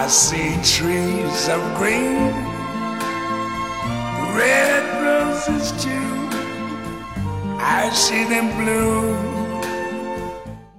[0.00, 2.32] I see trees of green,
[4.34, 5.90] red roses too.
[7.58, 9.14] I see them bloom.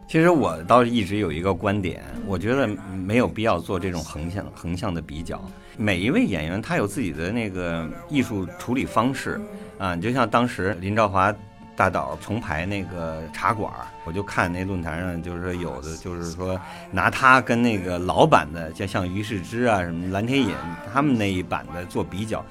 [0.07, 5.39] 其实我倒是一直有一个观点，我觉得没有必要做这种横向横向的比较。
[5.77, 9.39] 每一位演员他有自己的那个艺术处理方式
[9.77, 11.31] 啊，你就像当时林兆华
[11.75, 13.71] 大导重排那个茶馆，
[14.03, 16.59] 我就看那论坛上，就是说有的就是说
[16.91, 20.53] 拿他跟那个老版的，就像于世之啊什么蓝天野
[20.93, 22.43] 他们那一版的做比较。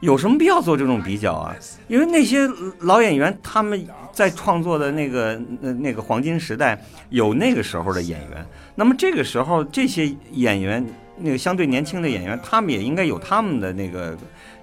[0.00, 1.56] 有什么必要做这种比较啊？
[1.88, 2.46] 因为那些
[2.80, 6.78] 老演员他们在创作的那个那那个黄金时代
[7.08, 10.84] 有那个时候的演员，那么这个时候这些演员
[11.16, 14.14] 那个相对年轻的演员，他们也应该有他们的那个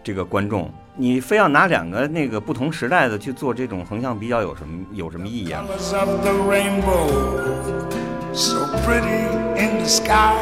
[0.04, 0.72] 这个观众。
[0.96, 7.10] 你非要拿两个那个不同时代的去做这种横向比较，有什么有什么意义啊？Colors of the rainbow,
[8.32, 9.26] so pretty
[9.58, 10.36] in the sky.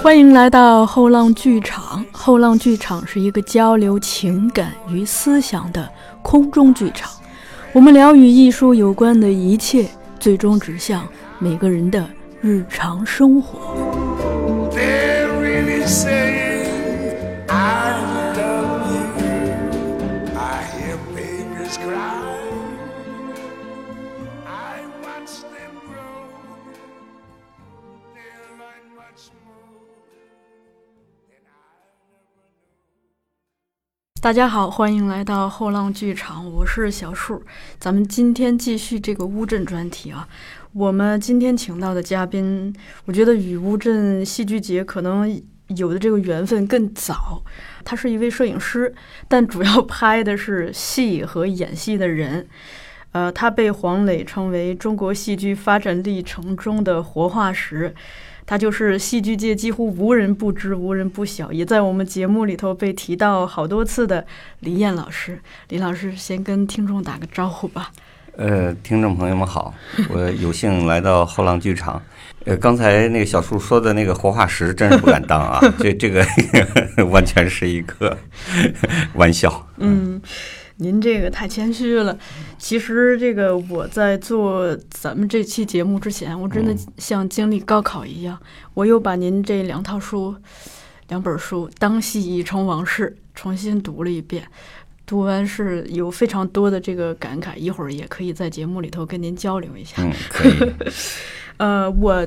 [0.00, 2.04] 欢迎来到后浪剧场。
[2.12, 5.90] 后浪剧场是一个交流情感与思想的
[6.22, 7.10] 空中剧场。
[7.72, 9.88] 我们聊与艺术有关的一切，
[10.20, 11.04] 最终指向
[11.40, 12.06] 每个人的
[12.40, 13.58] 日常生活。
[34.26, 37.40] 大家好，欢迎来到后浪剧场，我是小树。
[37.78, 40.26] 咱们今天继续这个乌镇专题啊。
[40.72, 45.40] 我们今天请到的嘉宾，我觉得与乌镇戏剧节可能
[45.76, 47.44] 有的这个缘分更早。
[47.84, 48.92] 他是一位摄影师，
[49.28, 52.48] 但主要拍的是戏和演戏的人。
[53.12, 57.94] 呃，他被黄磊称为中国戏剧发展历程中的活化石。
[58.44, 64.24] 他就是戏剧界几乎无人不知、无人不晓，也在我们节目里头被提到好多次的
[64.60, 65.40] 李艳老师。
[65.70, 67.90] 李老师，先跟听众打个招呼吧。
[68.36, 69.74] 呃，听众朋友们好，
[70.10, 72.00] 我有幸来到后浪剧场。
[72.44, 75.58] 呃，刚才那个小树说的那个活化石，真是不敢当啊！
[75.80, 76.24] 这这个
[77.10, 78.16] 完全是一个
[79.14, 79.66] 玩笑。
[79.78, 80.22] 嗯，
[80.78, 82.16] 您这个太谦虚了。
[82.58, 88.38] 其实这个我在做咱们这期节目之前，我真的像经历高考一样，
[88.74, 90.34] 我又把您这两套书、
[91.08, 94.44] 两本书《当戏已成往事》重新读了一遍。
[95.06, 100.02] 读完是有非常多的这个感慨，一会儿也可以在节目里头跟您交流一下。
[100.02, 100.72] 嗯， 可以。
[101.58, 102.26] 呃，我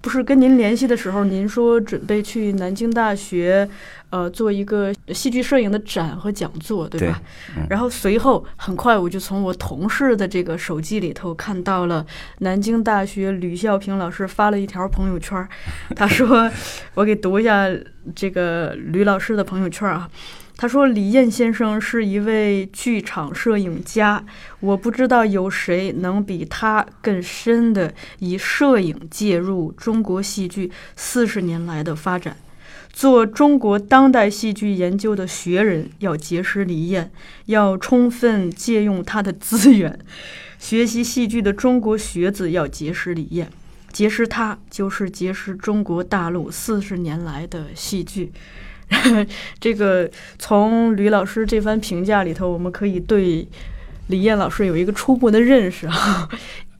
[0.00, 3.68] 不是跟您联系的时候，您说准备去南京大学，
[4.10, 7.20] 呃，做一个戏剧摄影的展和讲座，对吧？
[7.54, 12.06] 对嗯然后随后很快我就从我同事的这个手机里头看到了
[12.38, 15.48] 南京大学吕孝平老师发了一条朋友圈儿，
[15.94, 16.50] 他说，
[16.94, 17.68] 我给读一下
[18.14, 20.08] 这个吕老师的朋友圈儿啊。
[20.58, 24.24] 他说：“李艳先生是一位剧场摄影家，
[24.60, 32.34] 我不知道有谁能比他更深的以摄影介入中国戏剧四十年来的发展。
[32.96, 37.10] 做中国当代戏剧研究的学人要结识李艳，
[37.44, 39.92] 要充分借用他的资源；
[40.58, 43.50] 学习戏剧的中国学子要结识李艳，
[43.92, 48.32] 结识他就是结识中国大陆四十年来的戏剧。
[49.60, 53.46] ”这个从吕老师这番评价里头，我们可以对
[54.06, 56.26] 李艳老师有一个初步的认识啊。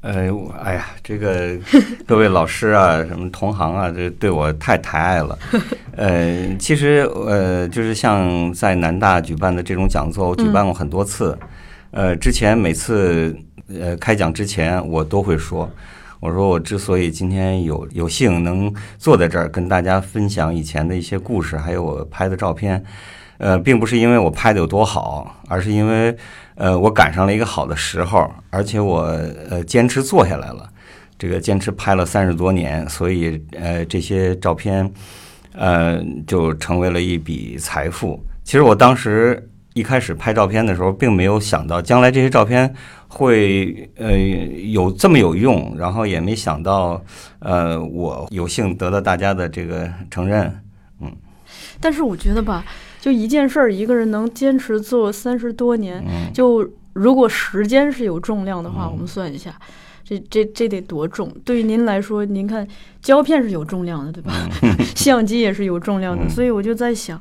[0.03, 1.57] 呃，我哎呀，这个
[2.07, 5.37] 各位老师啊，什么同行啊，这对我太抬爱了。
[5.97, 11.37] 呃，其实呃，就是像在南大举办的这种讲座，我举办过很多次。
[11.91, 13.37] 呃，之前每次
[13.69, 15.69] 呃开讲之前，我都会说，
[16.21, 22.85] 我说我之所以今天有有幸能坐在这儿跟大家分享以前的一些故事，还有我拍的照片，
[23.39, 26.15] 呃，并不是因为我拍的有多好，而是因为
[26.57, 29.03] 呃我赶上了一个好的时候，而且我
[29.49, 30.69] 呃坚持做下来了，
[31.19, 34.91] 这个坚持拍了三十多年，所以呃这些照片
[35.53, 38.21] 呃就成为了一笔财富。
[38.43, 42.75] 其实我当时一开始拍照片的时候，并没有想到将来这些照片
[43.09, 47.03] 会呃有这么有用，然后也没想到
[47.41, 50.45] 呃我有幸得到大家的这个承认。
[51.01, 51.13] 嗯
[51.81, 52.65] 但是我觉得吧，
[53.07, 59.57] 就一件事儿，一个人能坚持做三十多年，嗯就如果时间是有重量的话，嗯我们算一下，
[60.03, 61.33] 这这这得多重？
[61.45, 62.67] 对于您来说，您看
[63.01, 64.33] 胶片是有重量的，对吧？
[64.97, 67.17] 相机也是有重量的，嗯所以我就在想，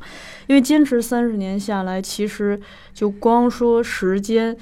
[0.47, 2.59] 因为坚持三十年下来，其实
[2.91, 4.57] 就光说时间。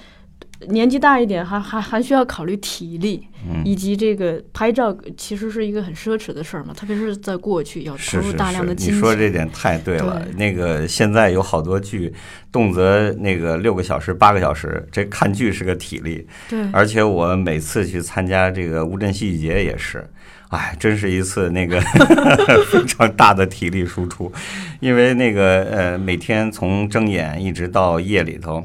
[0.70, 3.28] 年纪大一点，还还还需要考虑体力，
[3.64, 8.96] 以及这个拍照，其实是一个很奢侈的事儿嘛，特别是在过去要投入大量的精力。
[8.96, 10.22] 你说这点太对了。
[10.26, 12.14] 对那个现在有好多剧，
[12.52, 16.26] 动辄那个六个小时、八个小时，这看剧是个体力。
[16.50, 20.06] 对，而且我每次去参加这个乌镇戏剧节也是，
[20.50, 21.82] 哎，真是一次那个
[22.72, 24.32] 非常大的体力输出，
[24.80, 28.64] 因为那个呃，每天从睁眼一直到夜里头。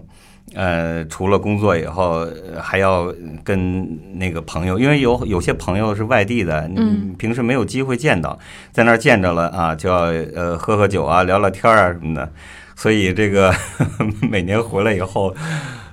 [0.55, 2.21] 呃，除了工作以后，
[2.53, 3.13] 呃还要
[3.45, 3.87] 跟
[4.19, 8.39] 那个朋友，因为有有些朋友是外地的，嗯平时没有机会见到，
[8.73, 12.31] 在那儿见着了啊，就要呃喝喝酒啊，聊聊天啊什么的，
[12.75, 13.55] 所以这个
[14.31, 15.35] 每年回来以后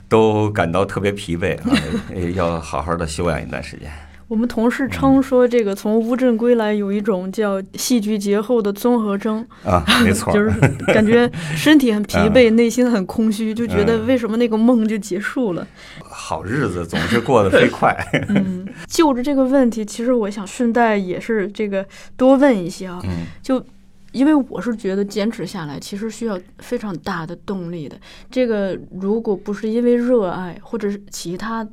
[0.08, 1.76] 都感到特别疲惫啊，
[2.14, 3.90] 呃 要好好的休养一段时间。
[4.36, 10.52] 我们同事称说，这个从乌镇归来有一种叫戏剧节后的综合征，啊，没错， 就是
[10.88, 15.66] 感觉身体很疲惫， 内心很空虚，就觉得嗯为什么那个梦就结束了。
[16.02, 17.96] 好日子总是过得飞快。
[18.28, 21.86] 嗯，就着这个问题，其实我想顺带也是这个
[22.18, 23.66] 多问一些啊，嗯就
[24.12, 27.96] 因为我是觉得坚持下来其实需要非常大的动力的。
[28.30, 31.66] 这个如果不是因为热爱，或者是其他，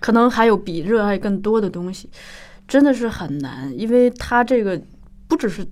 [0.00, 2.10] 可能还有比热爱更多的东西，
[2.66, 4.80] 真的是很难，因为他这个。
[5.30, 5.64] 不只是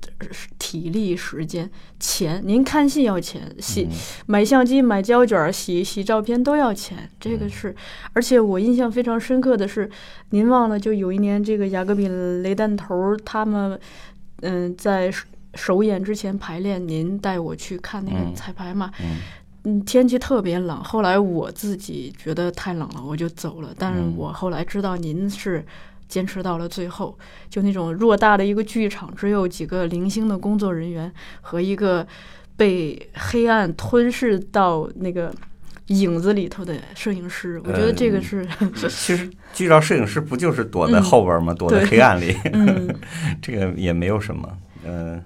[0.57, 3.97] 体力、时间、钱，您看戏要钱，洗嗯
[4.27, 7.75] 买相机、买胶卷、洗洗照片都要钱，这个是。
[8.13, 9.91] 而且我印象非常深刻的是，
[10.31, 13.77] 您忘了就有一年这个雅各比雷弹头他们，
[14.43, 18.93] 嗯，在首首演之前排练，您带我去看那个嗯彩排嘛。
[19.01, 19.17] 嗯嗯，
[19.85, 23.69] 天气特别冷，后来我自己觉得太冷了，我就走了。
[23.79, 25.65] 但是嗯我后来知道您是
[26.09, 27.17] 坚持到了最后，
[27.51, 32.07] 就那种偌大的一个剧场，只有几个零星的工作人员和一个
[32.57, 35.33] 被黑暗吞噬到那个
[35.89, 38.23] 影子里头的摄影师，我觉得这个嗯
[38.75, 41.55] 是， 其实剧照摄影师不就是躲在嗯后边吗？
[41.55, 42.95] 躲在黑暗里，嗯
[43.43, 44.49] 这个也没有什么。
[44.85, 45.23] 嗯呃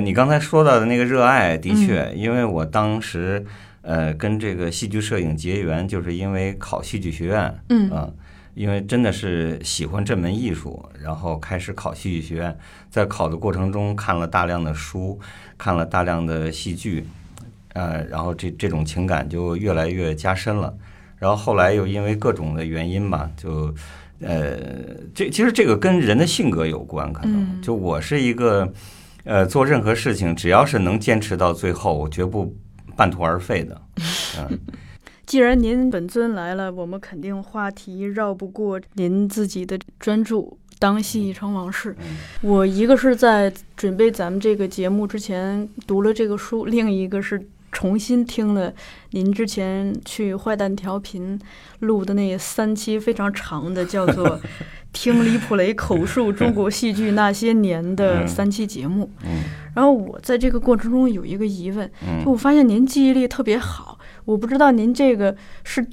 [0.00, 3.44] 你刚才说到的那个热爱，的确，因为我当时
[3.82, 7.54] 呃跟这个戏剧摄影结缘，就是因为考戏剧学院。
[7.68, 8.08] 嗯啊，
[8.54, 12.56] 因为真的是喜欢这门艺术，然后开始考戏剧学院，
[12.90, 15.18] 在考的过程中看了大量的书，
[15.56, 17.06] 看了大量的戏剧，
[17.72, 20.72] 呃，然后这这种情感就越来越加深了。
[21.18, 23.74] 然后后来又因为各种的原因吧，就
[24.20, 24.56] 呃，
[25.14, 28.70] 这其实这个跟人的性格有关，可能嗯就我是一个
[29.24, 32.54] 呃，做任何事情只要是能坚持到最后，我绝不
[32.96, 33.80] 半途而废的。
[34.38, 34.58] 嗯
[35.24, 41.94] 既然您本尊来了，我们肯定话题绕不过您自己的专注《当戏已成往事》。
[42.42, 47.40] 我一个是在准备咱们这个节目之前读了这个书，另一个是
[47.70, 48.74] 重新听了
[49.12, 51.40] 您之前去坏蛋调频
[51.78, 54.28] 录的那三期非常长的，叫做
[54.92, 59.10] 《听李普雷口述中国戏剧那些年》的嗯三期节目。
[59.24, 59.42] 嗯
[59.74, 65.34] 然后我在这个过程中有一个疑问，嗯就我发现您记忆力特别好，我不知道您这个
[65.64, 65.86] 是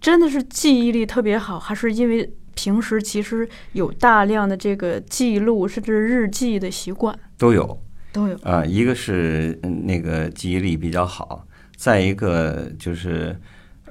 [0.00, 7.78] 真的是记忆力特别好，还是因为平时其实有大量的这个记录甚至日记的习惯都有。
[8.12, 8.36] 都有。
[8.42, 13.34] 啊，一个是嗯那个记忆力比较好，再一个就是，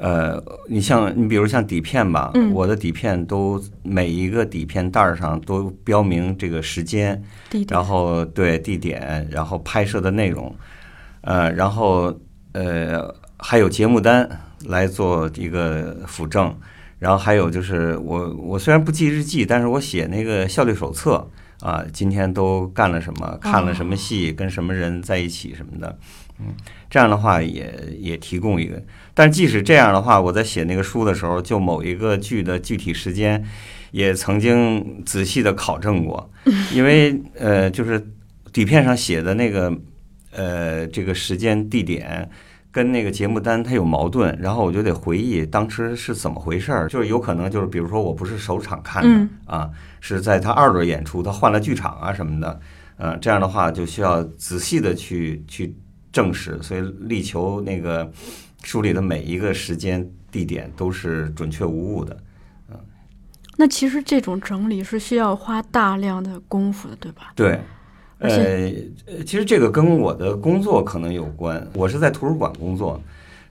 [0.01, 2.51] 呃，你像你比如像底片吧，嗯。
[2.51, 7.21] 我的底片都每一个底片袋儿上都标明这个时间，
[7.69, 10.53] 然后对地点，然后拍摄的内容，
[11.21, 12.19] 呃，然后
[12.53, 14.27] 呃还有节目单
[14.65, 16.51] 来做一个辅证，
[16.97, 25.95] 然后还有就是我我虽然不记日记，但是我写那个效率手册啊，今天都干了什么，看了什么戏，跟什么人在一起什么的，
[26.41, 26.53] 嗯，
[26.89, 28.83] 这样的话也也提供一个，
[29.13, 33.43] 但即使这样的话，我在写那个书的时候，就某一个剧的具体时间。
[33.91, 36.31] 也曾经仔细的考证过，
[36.73, 38.01] 因为呃，就是
[38.53, 39.77] 底片上写的那个
[40.31, 42.29] 呃这个时间地点
[42.71, 49.69] 跟那个节目单它有矛盾，然后我就得回忆当时是怎么回事儿，就是有可能就是比如说我不是首场看的、嗯啊，
[49.99, 52.61] 是在他二轮演出，他换了剧场啊什么的，
[52.95, 55.75] 呃，这样的话就需要仔细的去去
[56.11, 58.11] 证实，所以力求那个
[58.63, 62.15] 书里的每一个时间地点都是准确无误的。
[62.69, 62.77] 嗯
[63.57, 67.33] 那其实这种整理是需要花大量的功夫的，对吧？
[67.35, 67.59] 对，
[68.17, 68.71] 呃
[69.23, 71.67] 其实这个跟我的工作可能有关。
[71.73, 72.99] 我是在图书馆工作，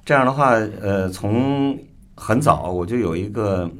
[0.04, 1.78] 这样的话，呃，从
[2.16, 3.70] 很早我就有一个，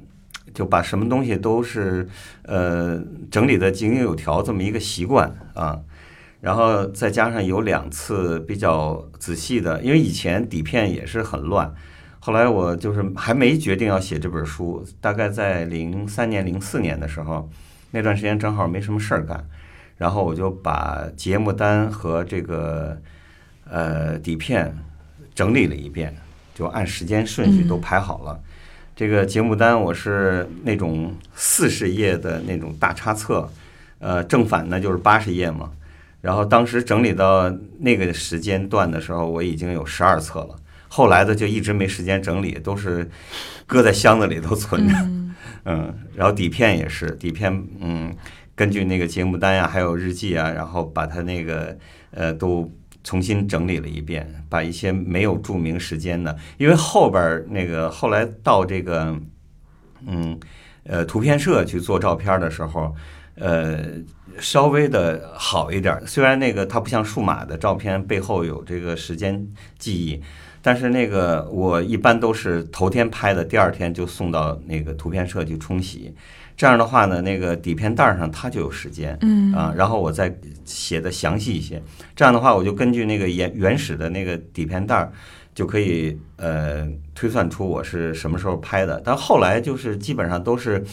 [0.55, 2.09] 就把什么东西都是
[2.43, 5.81] 呃整理的井井有条这么一个习惯啊。
[6.41, 11.75] 然后再加上有两次比较仔细的，因为以前底片也是很乱，
[12.19, 17.49] 后来我就是还没决定要写这本书，大概在零三年、零四年的时候，
[17.91, 19.47] 那段时间正好没什么事儿干，
[19.99, 22.97] 然后我就把节目单和这个
[23.69, 24.75] 呃底片
[25.35, 26.17] 整理了一遍，
[26.55, 28.41] 就按时间顺序都排好了。
[28.97, 33.51] 这个节目单我是那种四十页的那种大插册，
[33.99, 35.71] 呃，正反呢就是八十页嘛。
[36.21, 40.57] 然后当时整理到那个时间段的时候，我已经有十二册了。
[40.89, 43.09] 后来的就一直没时间整理，都是
[43.67, 44.95] 搁在箱子里头存着。
[45.65, 48.15] 嗯， 然后底片也是底片，嗯，
[48.57, 51.79] 根据那个节目单呀，还有日记啊，然后把它那个
[52.11, 52.71] 呃都
[53.05, 59.17] 重新整理了一遍，把一些没有注明时间的，因为后边儿那个后来到这个
[60.07, 60.39] 嗯
[60.85, 62.93] 呃图片社去做照片的时候，
[63.37, 63.85] 呃
[64.39, 69.47] 稍微的好一点儿，虽然那个它不像数码的照片背后有这个时间
[69.79, 70.23] 记忆。
[70.63, 76.15] 但是那个我一般都是头天拍的，第二天就送到那个图片社去冲洗。
[76.55, 80.31] 这样的话呢，那个底片袋上它就有时间，嗯啊，然后我再
[80.67, 81.83] 写的详细一些。
[82.15, 85.11] 这样的话，我就根据那个原原始的那个底片袋儿，
[85.55, 89.01] 就可以呃推算出我是什么时候拍的。
[89.03, 90.85] 但后来就是基本上都是。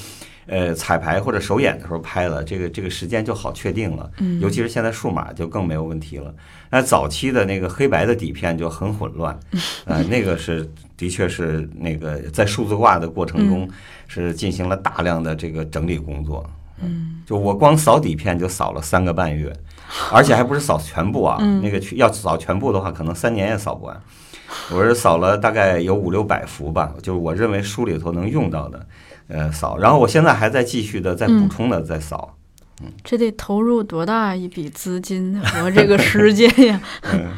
[0.48, 4.10] 呃，彩排或者首演的时候拍了，这个这个时间就好确定了。
[4.20, 6.34] 嗯尤其是现在数码就更没有问题了。
[6.70, 9.38] 那早期的那个黑白的底片就很混乱，
[9.86, 13.70] 呃，那个是的确是那个在数字化的过程中
[14.08, 16.50] 是进行了大量的这个整理工作。
[16.82, 19.52] 嗯，就我光扫底片就扫了三个半月，
[20.14, 24.02] 而且还不是扫全部啊，嗯那个去要扫全部的话，可能三年也扫不完。
[24.72, 28.86] 我是扫了大概有五六百幅吧，就是我认为书里头能用到的，
[29.28, 29.78] 呃，扫。
[29.78, 32.36] 然后我现在还在继续的在补充的在扫。
[32.82, 32.92] 嗯。
[33.04, 36.82] 这得投入多大一笔资金和这个时间呀？
[37.14, 37.32] 嗯。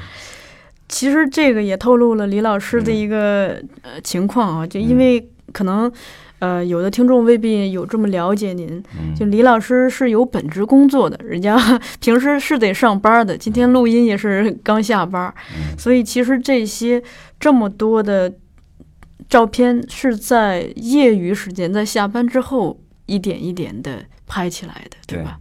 [0.88, 5.92] 其实这个也透露了李老师的一个呃情况啊，就因为可能
[6.40, 9.14] 呃有的听众未必有这么了解您，嗯。
[9.16, 11.58] 就李老师是有本职工作的，人家
[12.02, 15.78] 平时是得上班的，今天录音也是刚下班，嗯。
[15.78, 17.02] 所以其实这些
[17.40, 18.34] 这么多的
[19.30, 25.40] 照片是在业余时间，在下班之后一点一点的拍起来的，对吧？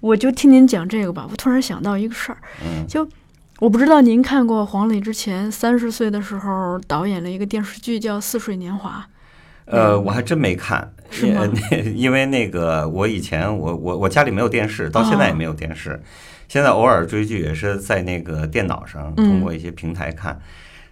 [0.00, 3.06] 我就听您讲这个吧，我突然想到一个事儿，嗯就
[3.58, 9.06] 我不知道您看过黄磊之前三十岁的时候导演了一个电视剧叫《似水年华》，
[9.70, 16.00] 呃，我还真没看，是吗因 因为那个我以前我我我家里没有电视，到现在也没有电视。
[16.48, 20.40] 现在偶尔追剧也是在那个电脑上，嗯通过一些平台看。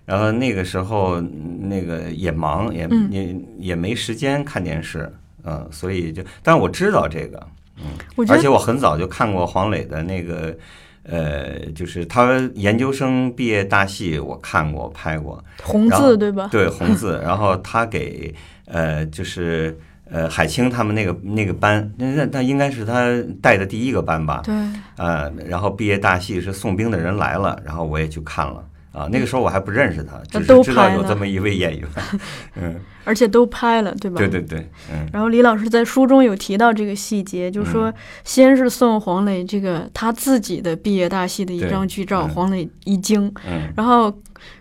[0.09, 3.09] 然后那个时候那个也忙，也嗯。
[3.13, 5.13] 也也没时间看电视，
[5.45, 7.47] 嗯，所以就，但是我知道这个，
[7.77, 7.85] 嗯。
[8.27, 10.57] 而且我很早就看过黄磊的那个，
[11.03, 16.49] 呃，就是他研究生毕业大戏，我看过拍过，红字对吧？
[16.51, 18.35] 对红字， 然后他给
[18.65, 19.79] 呃就是
[20.11, 23.07] 呃海清他们那个那个班，那那那应该是他
[23.43, 24.55] 带的第一个班吧，对，
[24.97, 28.65] 呃，然后毕业大戏是送兵的人来了，然后我也去看了。
[28.93, 31.89] 啊，那个时候我还不认识他，只都是知道有这么一位演员。
[32.57, 34.17] 嗯，而且都拍了，对吧？
[34.19, 37.93] 对对对，嗯然后李老师在书中有提到这个细节，就说
[38.25, 44.13] 先是送黄磊这个他自己的毕业大戏的一张剧照，嗯黄磊一惊，嗯然后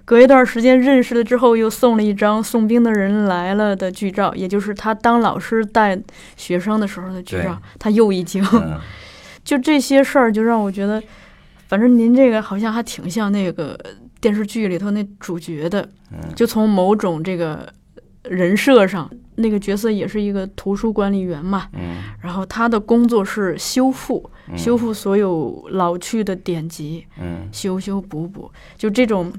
[0.06, 5.98] 隔一段时间认识了之后，又送了一张送兵的人来了的剧照，也就是他当老师带
[6.36, 8.46] 学生的时候的剧照，他又一惊。
[8.54, 8.78] 嗯，
[9.44, 11.02] 就这些事儿，就让我觉得，
[11.68, 13.78] 反正您这个好像还挺像那个
[14.20, 16.20] 电视剧里头那主角的，嗯。
[16.36, 17.72] 就从某种这个
[18.24, 21.98] 人设上，那个角色也是一个图书管理员嘛，嗯。
[22.22, 24.58] 然后他的工作是修复，嗯。
[24.58, 27.48] 修复所有老去的典籍，嗯。
[27.52, 29.32] 修修补补，就这种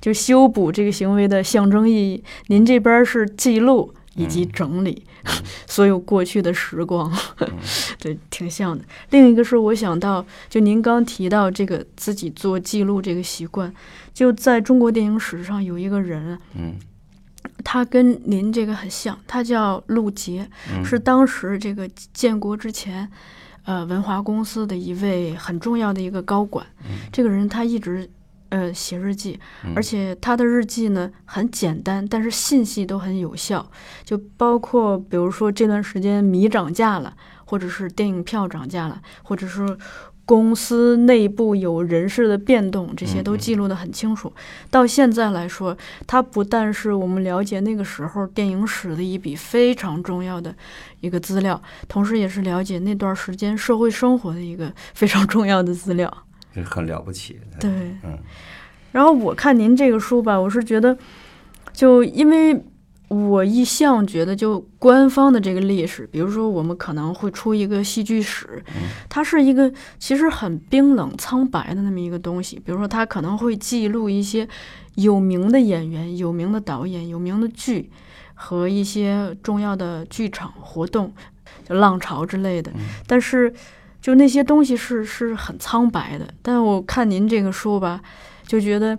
[0.00, 2.24] 就修补这个行为的象征意义。
[2.48, 5.04] 您这边是记录以及整理、
[5.66, 7.12] 所有过去的时光，
[7.98, 8.84] 对，挺像的。
[9.10, 13.72] 另一个是我想到，就您刚提到这个自己做记录这个习惯，
[14.12, 16.74] 就在中国电影史上有一个人，嗯。
[17.64, 20.84] 他跟您这个很像，他叫陆杰，嗯。
[20.84, 23.08] 是当时这个建国之前，
[23.64, 26.64] 呃，文华公司的一位很重要的一个高管。
[27.12, 28.08] 这个人他一直
[28.52, 33.66] 呃写日记，嗯而且他的日记呢很简单，但是信息都很有效，
[34.04, 37.16] 就包括比如说这段时间米涨价了，
[37.46, 39.76] 或者是电影票涨价了，或者是。
[40.24, 44.32] 公司内部有人事的变动，这些都记录得很清楚。
[44.70, 50.54] 到现在来说，它不但是我们了解那个时候电影史的一笔非常重要的
[51.00, 56.08] 一个资料，同时也是了解那段时间社会生活的一个非常重要的资料。
[56.54, 57.40] 这很了不起。
[57.60, 57.70] 对，
[58.04, 58.18] 嗯
[58.92, 60.96] 然后我看您这个书吧，我是觉得
[61.72, 62.62] 就因为
[63.08, 68.62] 我一向觉得，就官方的这个历史，比如说我们可能会出一个戏剧史，
[69.08, 72.58] 它是一个其实很冰冷苍白的那么一个东西。
[72.58, 74.46] 比如说，它可能会记录一些
[74.96, 77.90] 有名的演员、有名的导演、有名的剧
[78.34, 81.12] 和一些重要的剧场活动，
[81.66, 82.70] 就浪潮之类的。
[83.06, 83.52] 但是，
[84.02, 86.28] 就那些东西是是很苍白的。
[86.42, 88.02] 但我看您这个书吧，
[88.46, 88.98] 就觉得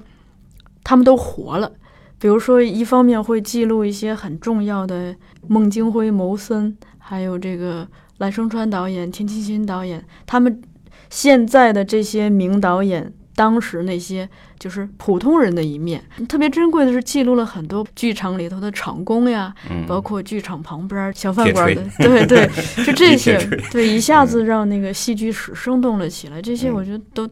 [0.83, 1.72] 他们都活了。
[2.17, 5.13] 比如说，一方面会记录一些很重要的
[5.48, 7.86] 孟京辉、牟森，还有这个
[8.19, 10.62] 赖声川导演、田沁鑫导演，他们
[11.10, 14.27] 现在的这些名导演，当时那些
[14.59, 16.03] 就是普通人的一面。
[16.27, 19.53] 特别珍贵的是，记录了很多剧场里头的场工呀，
[19.87, 22.49] 包括剧场旁边小饭馆的，对对，
[22.85, 23.37] 就这些，
[23.71, 26.41] 对，一下子让那个戏剧史生动了起来。
[26.41, 27.29] 这些我觉得都。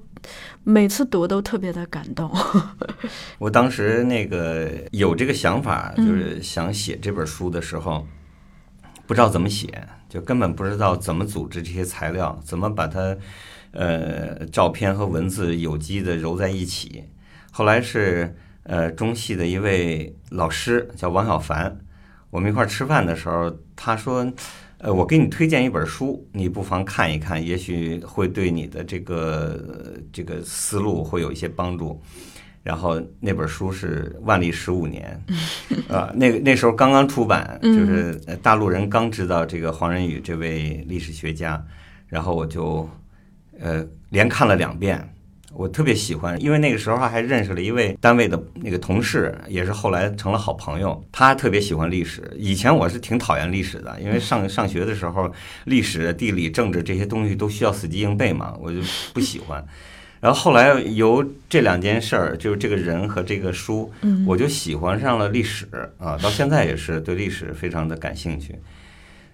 [0.63, 2.31] 每次读都特别的感动。
[3.39, 8.05] 我当时那个有这个想法，就是想写这本书的时候，
[9.07, 9.67] 不知道怎么写，
[10.07, 13.17] 就根本不知道怎么组织这些材料，怎么把它
[13.71, 17.03] 呃照片和文字有机的揉在一起。
[17.51, 21.77] 后来是呃中戏的一位老师叫王小凡，
[22.29, 24.31] 我们一块儿吃饭的时候，他说。
[24.83, 29.63] 呃，我给你推荐一本书，你不妨看一看，也许会对你的这个
[30.11, 32.01] 这个思路会有一些帮助。
[32.63, 35.23] 然后那本书是《万历十五年》，
[35.95, 41.63] 啊，那那时候刚刚出版，就是大陆人刚知道这个黄仁宇这位历史学家，
[42.07, 42.89] 然后我就
[43.61, 45.07] 呃连看了两遍。
[45.53, 51.03] 我特别喜欢，因为那个时候还认识了一位单位的那个同事，也是后来成了好朋友。
[51.11, 55.29] 他特别喜欢历史，以前我是挺讨厌历史的，因为上上学的时候，
[55.65, 58.79] 历史、地理、政治这些东西都需要死记硬背嘛，我就
[59.13, 59.61] 不喜欢。
[60.21, 63.91] 然后后来由这两件事儿，就是这个人和这个书，
[64.25, 68.55] 我就喜欢上了历史啊，到现在也是对历史非常的感兴趣。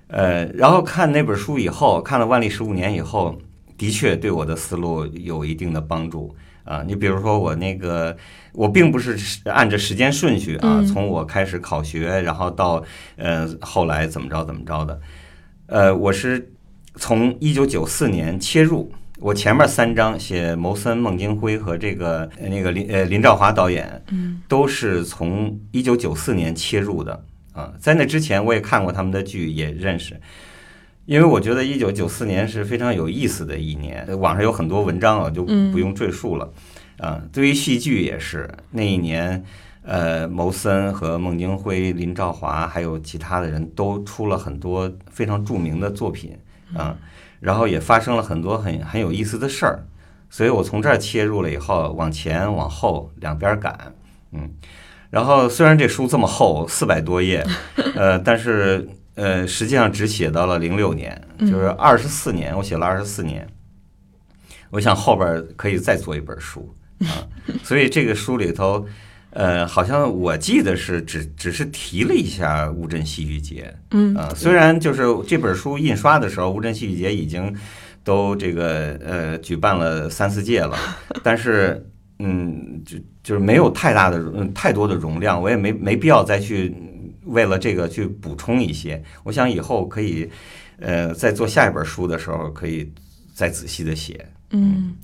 [0.08, 3.40] 呃，然后看那本书以后，看了《万历十五年》以后。
[3.78, 6.84] 的确对我的思路有一定的帮助啊！
[6.86, 8.16] 你比如说我那个，
[8.54, 12.84] 我并不是按着时间顺序啊，从我开始考学，然后到
[13.16, 15.00] 呃后来怎么着怎么着的，
[15.68, 16.52] 呃，我是
[16.96, 27.24] 从一九九四年切入，我前面三章写谋森、孟京辉和这个那个林呃林兆华导演，嗯，都是从一九九四年切入的
[27.54, 30.20] 啊，在那之前我也看过他们的剧，也认识。
[31.08, 35.42] 因为我觉得一九九四年是非常有意思的一年，网上有很多文章啊，就
[35.72, 36.52] 不用赘述了。
[36.98, 39.42] 啊，对于戏剧也是那一年，
[39.84, 46.38] 呃，牟森和孟京辉、林兆华还有其他的人都出了很多非常著名的作品
[46.76, 46.98] 啊，
[47.40, 49.88] 然后也发生了很多很很有意思的事儿。
[50.30, 53.94] 所以我从这儿切入了以后，往前往后两边赶，
[54.34, 54.52] 嗯，
[55.10, 57.48] 然后虽然这书这么厚，四百多页，
[57.96, 58.90] 呃，但是。
[59.18, 63.48] 呃，实际上只写到了零六年，就是二十四年，我写了二十四年。
[64.70, 67.26] 我想后边可以再做一本书啊，
[67.64, 68.86] 所以这个书里头，
[69.32, 77.52] 呃，好像我记得是只只是提了一下乌镇戏剧节，嗯啊，虽然就是这本书印刷的时候，乌镇戏剧节已经
[78.04, 80.78] 都这个呃举办了三四届了，
[81.24, 81.84] 但是
[82.20, 86.76] 嗯，就就是没有太大的嗯太多的容量，我也没没必要再去。
[87.28, 90.30] 为了这个去补充一些，我想以后可以，
[90.80, 92.92] 呃，在做下一本书的时候，可以
[93.34, 94.28] 再仔细的写。
[94.52, 94.96] 嗯，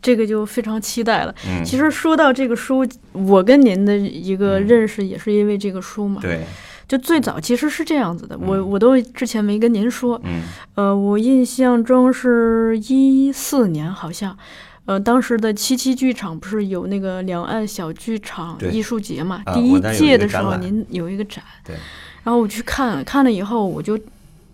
[0.00, 1.34] 这个就非常期待了。
[1.46, 6.20] 嗯，其实说到这个书，我跟您的一个认识也是因为这个书嘛。
[6.20, 6.44] 对，
[6.86, 10.20] 就最早其实是这样子的，我我都之前没跟您说。
[10.24, 10.42] 嗯，
[10.74, 14.36] 呃，我印象中是一四年好像。
[14.84, 19.42] 呃，当时的七七剧场不是有那个两岸小剧场艺术节嘛？
[19.54, 21.76] 第一届的时候，您有一个展，对，
[22.24, 23.98] 然后我去看了，看了以后我就。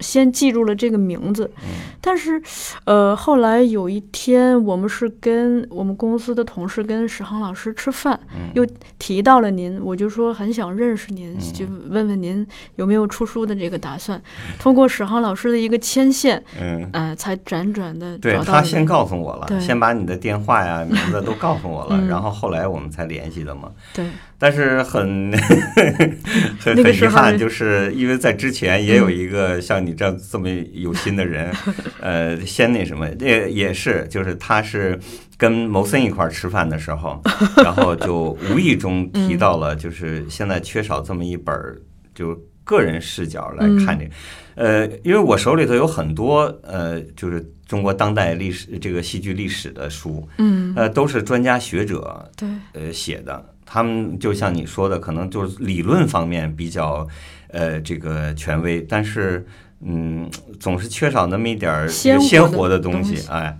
[0.00, 1.50] 先记住了这个名字，
[2.00, 2.40] 但是，
[2.84, 8.18] 呃，后来有一天，我们是跟我们公司的同事跟史航老师吃饭，
[8.54, 8.66] 又
[8.98, 14.20] 提到了您，我就说很想认识您，就问问您有没有出书的这个打算。
[14.58, 23.72] 通过史航老师的一个牵线，嗯，呃，才辗转的对他先告诉我了，先把你的电话呀、名字都告诉我了，然后后来我们才联系的嘛。
[23.92, 24.06] 对。
[24.38, 25.32] 但是很
[26.60, 31.52] 很很遗憾，就是因为在之前也有一个像你这样这么有心的人，
[32.00, 34.98] 呃，先那什么，也也是，就是他是
[35.36, 37.20] 跟谋森一块儿吃饭的时候，
[37.64, 41.76] 然后 就无意中提到了，就是现在缺少这么一本儿，
[42.14, 44.10] 就个人视角来看这个。
[44.54, 53.54] 呃，因为我手里头有很多呃，就是中国当代历史这个戏剧历史的书，嗯，呃，都是专家学者对，呃写的。
[53.66, 57.06] 他们就像你说的，可能就是理论方面比较
[57.48, 59.46] 呃这个权威，但是
[59.82, 60.28] 嗯，
[60.58, 63.58] 总是缺少那么一点儿鲜活的东西哎。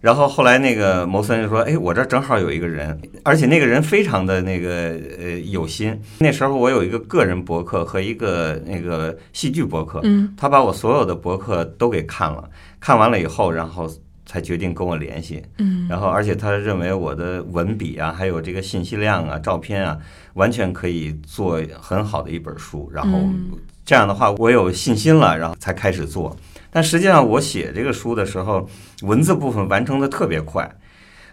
[0.00, 6.00] 然后后来那个牟森就说：“哎，我这儿正好有一个人，而且那个人非常的那个呃有心。
[6.18, 13.90] 那时候我有一个个人博客和一个那个戏剧博客，嗯他把我所有的博客都给看了，看完了以后，然后
[14.24, 15.42] 才决定跟我联系。
[15.58, 19.98] 嗯然后而且他认为我的文笔啊，还有这个信息量啊、照片啊，
[20.34, 22.88] 完全可以做很好的一本书。
[22.94, 23.50] 然后嗯
[23.84, 26.36] 这样的话，我有信心了，然后才开始做。
[26.70, 28.68] 但实际上，我写这个书的时候，
[29.02, 30.70] 文字部分完成的特别快，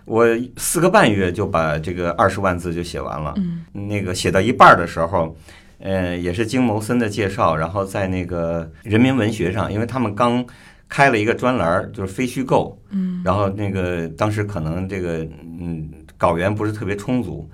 [0.06, 0.26] 我
[0.58, 3.34] 四个半月就把这个二十万字就写完了。
[3.38, 5.36] 嗯那个写到一半儿的时候，
[5.80, 10.46] 呃，也是经牟森的介绍，然后在那个人民文学上，因为他们刚
[10.88, 15.28] 开了一个专栏儿，就是非虚构，嗯然后那个当时可能这个
[15.60, 17.50] 嗯稿源不是特别充足，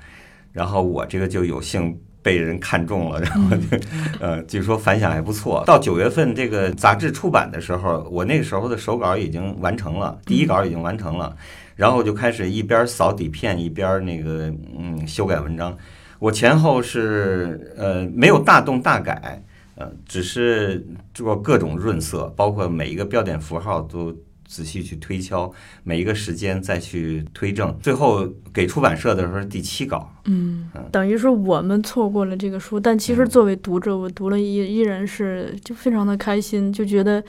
[0.51, 3.77] 然后我这个就有幸被人看中了，然后就
[4.19, 5.63] 呃据说反响还不错。
[5.65, 11.35] 到九月份这个杂志出版的时候，我那个时候的手稿已经完成了，第一稿已经完成了，
[11.75, 15.75] 然后就开始一边扫底片一边那个嗯修改文章。
[16.19, 24.15] 我前后是呃没有大动大改，呃，只是做各种润色，包括每一个标点符号都
[24.51, 25.49] 仔细去推敲，
[25.83, 30.11] 每一个时间再去推证，最后给出版社的时候是第七稿。
[30.25, 37.23] 嗯，等于说我们错过了这个书，但其实作为读者，我读了依依然是就非常的开心，就觉得，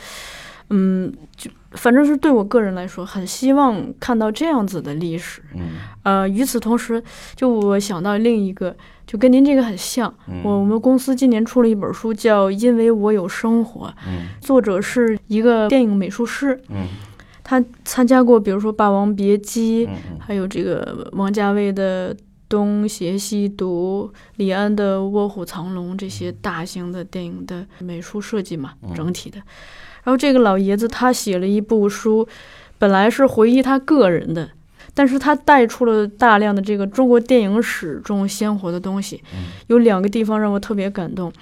[0.70, 5.40] 嗯，就反正是对我个人来说，很希望看到这样子的历史。
[5.54, 5.60] 嗯。
[6.02, 7.00] 呃，与此同时，
[7.36, 10.42] 就我想到另一个，就跟您这个很像，嗯。
[10.42, 14.26] 我我们公司今年出了一本书，叫《因为我有生活》，嗯。
[14.40, 16.88] 作者是一个电影美术师，嗯
[17.44, 19.86] 他参加过，比如说《霸王别姬》
[20.18, 22.14] 还有这个王家卫的
[22.48, 29.38] 《东邪西毒》、李安的《卧虎藏龙》这些大型的电影的美术设计嘛，嗯整体的。
[30.04, 32.26] 然后这个老爷子他写了一部书，
[32.78, 34.50] 本来是回忆他个人的，
[34.94, 39.22] 但是他带出了大量的这个中国电影史中鲜活的东西。
[39.34, 41.32] 嗯有两个地方让我特别感动。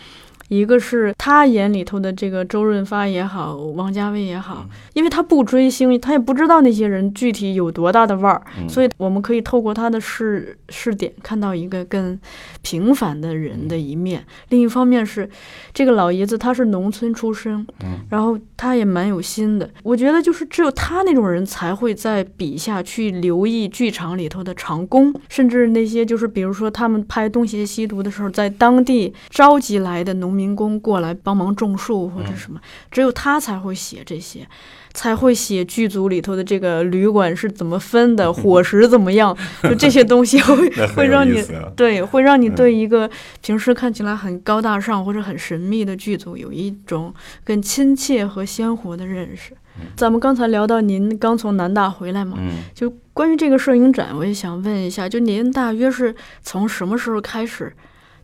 [0.50, 12.18] 一个是他眼里头的这个周润发也好，王家卫也好，因为他不追星，他也不知道那些人具体有多大的腕儿，嗯所以我们可以透过他的视视点看到一个更
[12.62, 14.24] 平凡的人的一面。
[14.48, 15.30] 另一方面是，
[15.72, 19.70] 这个老爷子他是农村出身，嗯然后他也蛮有心的。
[19.84, 34.46] 我觉得就是只有他那种人才会在笔下去留意剧场里头的长工，甚至那些就是比如说他们拍《东邪西毒》的时候，在当地召集来的农民工过来帮忙种树或者什么，只有他才会写这些。
[34.92, 41.40] 才会写剧组里头的这个旅馆是怎么分的， 伙食怎么样，就这些东西会 会让你
[41.76, 43.08] 对，会让你对一个
[43.40, 49.56] 平时看起来很高大上或者很神秘的剧组有一种更亲切和鲜活的认识。
[49.96, 57.72] 咱们刚才聊到您刚从南大回来嘛，嗯就关于这个摄影展，我也想问一下，就您大约是从什么时候开始，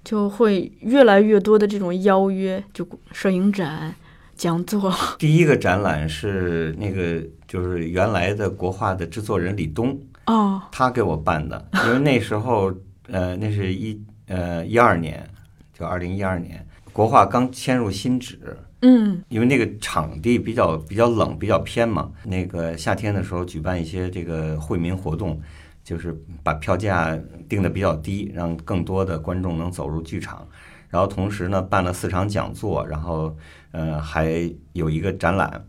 [0.07, 3.93] 就会越来越多的这种邀约，就摄影展、
[4.37, 4.95] 讲座？
[5.19, 12.73] 第一个展览是那个就是原来的国画的制作人李东，哦，他给我办的，因为那时候
[13.09, 15.29] 呃那是一呃一二年，
[15.77, 18.39] 就二零一二年，国画刚迁入新址，
[18.83, 22.13] 嗯因为那个场地比较比较冷，比较偏嘛。
[22.23, 25.41] 那个夏天的时候举办一些这个惠民活动，
[25.87, 27.17] 就是把票价
[27.49, 30.45] 定的比较低，让更多的观众能走入剧场。
[30.89, 33.37] 然后同时呢，办了四场讲座，然后
[33.71, 35.65] 呃还有一个展览，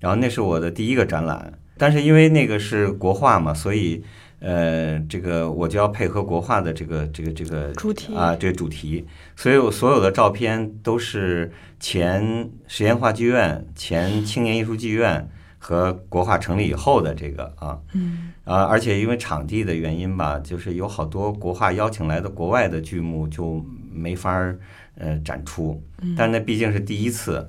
[0.00, 1.52] 然后那是我的第一个展览。
[1.78, 4.02] 但是因为那个是国画嘛，所以
[4.40, 9.06] 呃这个我就要配合国画的这个这个这个主题啊这个主题，
[9.36, 15.28] 所以我所有的照片都是前实验话剧院、前青年艺术剧院
[15.60, 18.32] 和国画成立以后的这个啊嗯。
[18.44, 24.58] 啊，而且因为场地的原因吧，就是有好多国画邀请来的国外的剧目就没法儿
[24.96, 25.80] 呃展出，
[26.16, 27.48] 但那毕竟是第一次。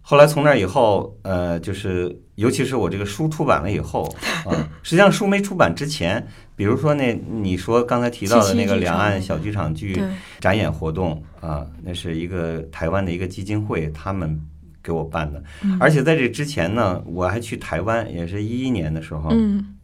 [0.00, 4.02] 后来从那以后，呃，就是尤其是我这个书出版了以后，
[4.44, 4.50] 啊，
[4.82, 10.02] 实际上书没出版之前，比如说那你说刚才提到的那个两岸小剧场剧，
[10.40, 14.40] 展演活动啊，那是一个台湾的一个基金会他们
[14.82, 19.76] 给我办的，嗯而且在这之前呢，我还去台湾，也是一一年的时候，嗯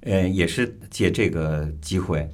[0.00, 2.30] 呃，也是借这个机会，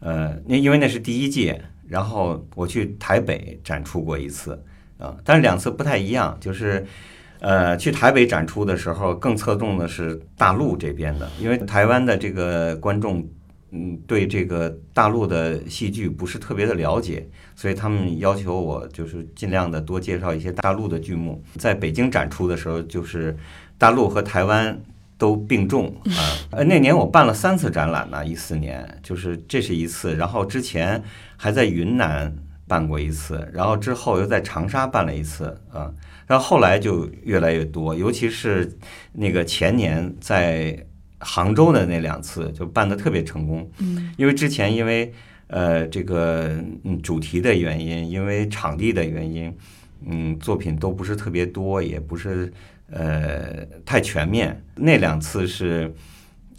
[0.00, 4.62] 呃，因因为那是第一届，然后我去台北展出过一次，
[4.98, 6.84] 啊，但是两次不太一样，就是。
[7.44, 13.28] 呃，去台北展出的时候，更侧重的是大陆这边的，因为台湾的这个观众，
[13.74, 21.42] 嗯，对这个大陆的戏剧不是特别的了解，所以他们要求我就是尽量的多介绍一些大陆的剧目。
[21.56, 23.34] 在北京展出的时候，就是
[23.78, 24.78] 大陆和台湾
[25.16, 26.20] 都并重 啊。
[26.50, 31.02] 呃，那年我办了三次展览呢，一四年，就是这是一次，然后之前
[31.38, 32.30] 还在云南
[32.68, 35.90] 办过一次，然后之后又在长沙办了一次啊。
[36.26, 38.70] 然后后来就越来越多，尤其是
[39.12, 40.86] 那个前年在
[41.22, 43.70] 杭州的那两次，就办得特别成功。
[43.78, 45.12] 嗯，因为之前因为
[45.46, 46.50] 呃这个
[46.84, 49.56] 嗯主题的原因，因为场地的原因，
[50.06, 52.52] 嗯作品都不是特别多，也不是
[52.90, 54.62] 呃太全面。
[54.74, 55.94] 那两次是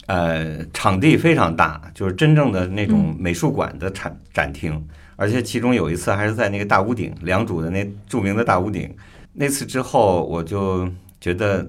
[0.06, 8.94] 呃场地非常大，就是真正的那种美术馆的展展厅，而且其中有一次还是在那个大屋顶，良渚的那著名的大屋顶。
[9.32, 10.88] 那次之后，我就
[11.20, 11.68] 觉得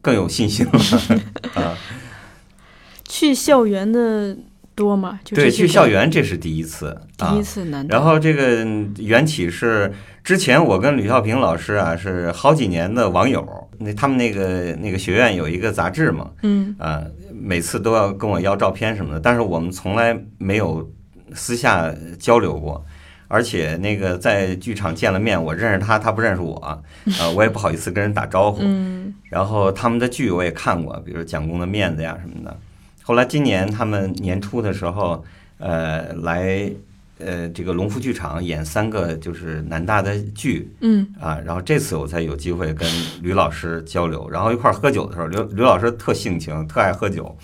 [0.00, 0.80] 更有信心了
[1.60, 1.76] 啊。
[3.18, 4.36] 去校园的
[4.74, 5.18] 多吗？
[5.24, 7.30] 就对，去校园这是第一次啊。
[7.30, 7.96] 第一次难得。
[7.96, 8.62] 然后这个
[8.98, 9.90] 缘起是
[10.22, 13.42] 之前我跟吕孝平老师啊是好几年的网友，
[13.78, 17.02] 那他们那个那个学院有一个杂志嘛，嗯啊，
[17.32, 20.86] 每次都要跟我要照片什么的，但是我们从来没有
[21.32, 22.84] 私下交流过。
[23.28, 26.78] 而且那个在剧场见了面，我认识他，他不认识我，啊，
[27.34, 28.60] 我也不好意思跟人打招呼。
[28.62, 32.56] 嗯然后他们的剧我也看过，比如《蒋公的面子》呀什么的。
[33.06, 35.24] 后来今年他们年初的时候，
[35.58, 36.68] 呃，来
[37.20, 42.90] 呃这个龙福剧场演三个就是南大的剧嗯啊，然后这次我才有机会跟
[43.22, 47.38] 吕老师交流，然后一块儿喝酒的时候，吕吕老师特性情，特爱喝酒，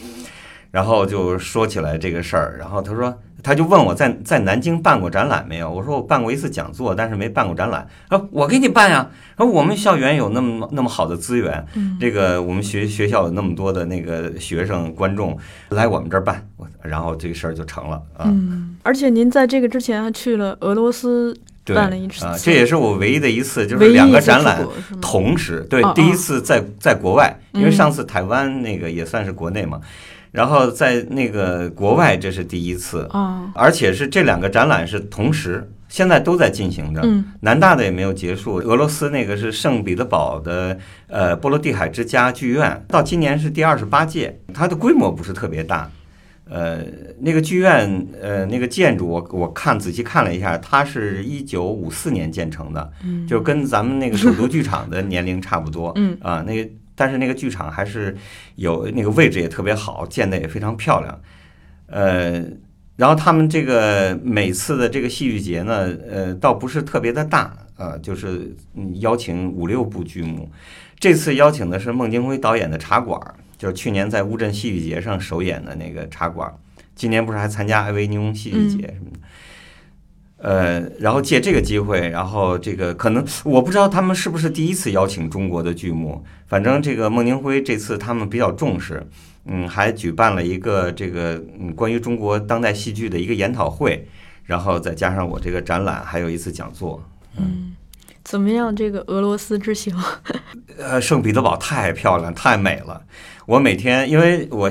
[0.73, 3.17] 然后就说起来这个事儿，然后他说。
[3.43, 5.71] 他就问我在在南京办过展览没有？
[5.71, 7.87] 我说我办过一次讲座，但是没办过展览。
[8.09, 9.11] 他说我给你办呀。
[9.37, 15.37] 说我们校园有那么那么好的资源，嗯这个我们学学校有那么多的那个学生观众
[15.71, 16.47] 来我们这儿办，
[16.81, 18.27] 然后这个事儿就成了啊。
[18.27, 24.65] 嗯，而且您在这个之前还去了俄罗斯对办了一次啊，这也是我唯一的一次，就是两个展览
[25.01, 25.67] 同时。
[25.69, 29.81] 对哦，第一哦次在在国外，因为嗯上次台湾那个也算是国内嘛，
[30.33, 33.07] 然后在那个国外这是第一次。
[33.11, 37.03] 啊，而且是这两个展览是同时，现在都在进行着。
[37.05, 45.91] 嗯南大的也没有结束，俄罗斯那个是圣彼得堡的呃波罗的海之家剧院，到今年是第二十八届，它的规模不是特别大。
[46.49, 46.81] 呃，
[47.21, 55.93] 那个剧院，呃，那个建筑我我看仔细看了一下，它是一九五四年建成的，嗯，就跟咱们那个首都剧场的年龄差不多。
[55.95, 58.17] 嗯啊，那个但是那个剧场还是
[58.57, 61.21] 有那个位置也特别好，建的也非常漂亮。
[61.87, 62.45] 呃，
[62.97, 70.51] 然后他们这个每次的这个戏剧节呢，呃，倒不是特别的大，呃，就是嗯邀请五六部剧目。
[70.99, 73.21] 这次邀请的是孟京辉导演的《茶馆》，
[73.59, 76.49] 就是去年在乌镇戏剧节上首演的那个《茶馆》，
[76.95, 79.19] 今年不是还参加艾维尼翁戏剧节什么的。
[80.43, 89.07] 呃，然后借这个机会，然后这个可能我不知道他们是不是第一次邀请中国的剧目，反正这个孟京辉这次他们比较重视，
[89.47, 94.05] 嗯，还举办了一个这个嗯关于中国当代戏剧的一个研讨会，
[94.45, 97.01] 然后再加上我这个展览，还有一次讲座。
[97.37, 97.77] 嗯，
[98.25, 98.75] 怎么样？
[98.75, 99.97] 这个俄罗斯之行，
[100.77, 103.01] 呃，圣彼得堡太漂亮，太美了。
[103.47, 104.69] 我每天因为我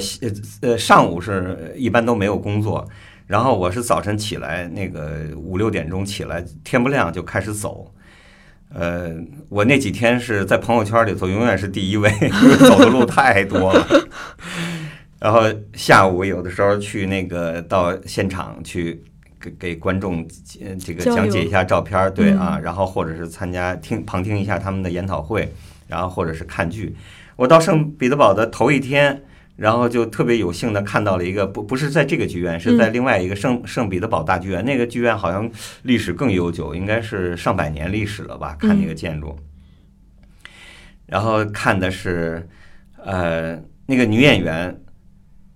[0.61, 2.87] 呃上午是一般都没有工作，
[3.31, 7.89] 然后我是早晨起来那个五六点钟起来，天不亮就开始走。
[8.73, 9.09] 呃，
[9.47, 13.87] 我那几天是在朋友圈里头永远是第一位， 因为走的路太多了。
[15.17, 15.43] 然后
[15.75, 19.01] 下午有的时候去那个到现场去
[19.39, 20.27] 给给观众
[20.61, 25.49] 呃这个讲解一下照片，对嗯啊，然后或者是参加听旁听一下他们的研讨会，
[25.87, 26.93] 然后或者是看剧。
[27.37, 29.23] 我到圣彼得堡的头一天，
[29.61, 34.65] 然后就特别有幸的看到了一个不不是在这个剧院，是在另外一个圣圣彼得堡大剧院。
[34.65, 35.47] 那个剧院好像
[35.83, 38.57] 历史更悠久，应该是上百年历史了吧？
[38.59, 39.37] 看那个建筑，
[41.05, 42.49] 然后看的是
[43.05, 44.75] 呃那个女演员。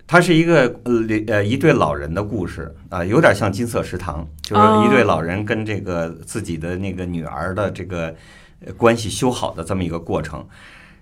[0.08, 0.94] 她是一个呃
[1.26, 8.16] 呃一对老人的故事啊、有点像金色食堂，就是一对老人跟这个自己的那个女儿的这个
[8.64, 10.48] 呃关系修好的这么一个过程。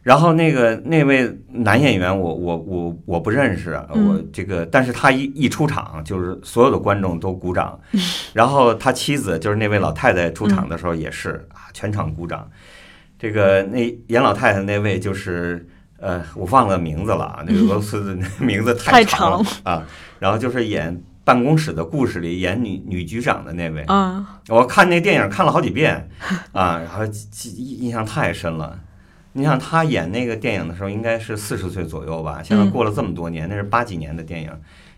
[0.03, 7.79] 然后那个那位男演员我，我我我不认识，我这个，但是他一一出场，就是所有的观众都鼓掌。
[8.33, 12.45] 然后他妻子就是那位老太太出场的时候也是啊，全场鼓掌。
[13.17, 15.65] 这个那演老太太那位就是
[15.97, 19.87] 呃，我忘了名字了啊，那个 俄罗斯的名字太长了啊。
[20.19, 26.09] 然后就是演办公室的故事里演女女局长的那位，啊，我看那电影看了好几遍
[26.51, 28.77] 啊，然后记印象太深了。
[29.33, 32.41] 你想他演那个电影的时候，应该是四十岁左右吧？
[32.43, 34.49] 现在嗯过了这么多年，那是八几年的电影，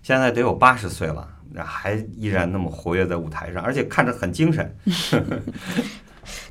[0.03, 4.75] 现在得有八十岁了，还依然那么活跃在舞台上，而且看着很精神。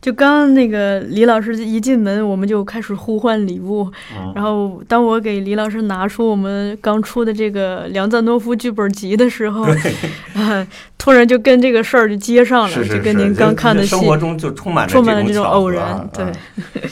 [0.01, 3.91] 就刚刚那个李老师一进门，我们就开始互换礼物。
[4.17, 9.65] 嗯然后当我给李老师拿出我们刚出的这个梁赞诺夫剧本集的时候，
[10.35, 10.65] 啊，
[10.97, 16.09] 突然就跟这个事儿就接上了，是是是，就跟您刚看的戏生活中就充满了充满了这种巧偶然。
[16.13, 16.33] 对啊，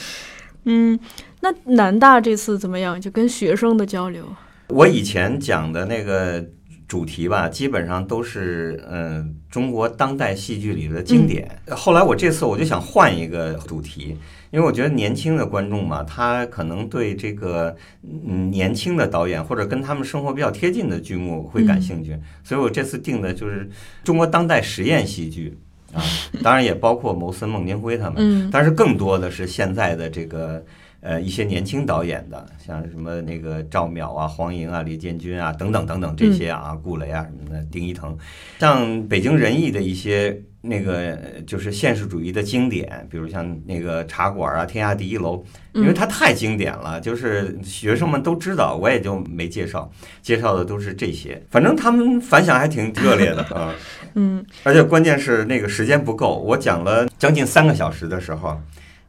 [0.65, 0.99] 嗯，
[1.41, 3.01] 那南大这次怎么样？
[3.01, 4.25] 就跟学生的交流，
[4.69, 6.45] 我以前讲的那个
[6.87, 11.49] 主题吧，基本上都是嗯、中国当代戏剧里的经典。
[11.71, 14.17] 后来我这次我就想换一个主题，
[14.51, 23.69] 因为我觉得年轻的观众嘛，他可能对这个嗯年轻的导演或者跟他们生活比较贴近的剧目会感兴趣，所以我这次定的就是
[24.05, 25.59] 中国当代实验戏剧
[25.93, 26.03] 啊，
[26.43, 28.15] 当然也包括牟森、孟京辉他们。
[28.19, 30.65] 嗯但是更多的是现在的这个
[31.01, 38.17] 呃一些年轻导演的，像什么那个赵淼啊、黄莹啊、李建军啊等等等等这些啊，顾雷啊什么的，丁一腾，
[38.59, 49.91] 像北京人艺的一些那个呃就是现实主义的经典，比如像那个茶馆啊、天下第一楼，因为它太经典了，就是学生们都知道，我也就没介绍，
[50.23, 53.75] 介绍的都是这些，反正他们反响还挺热烈的啊。
[54.15, 58.61] 嗯而且关键是那个时间不够，我讲了将近三个小时的时候，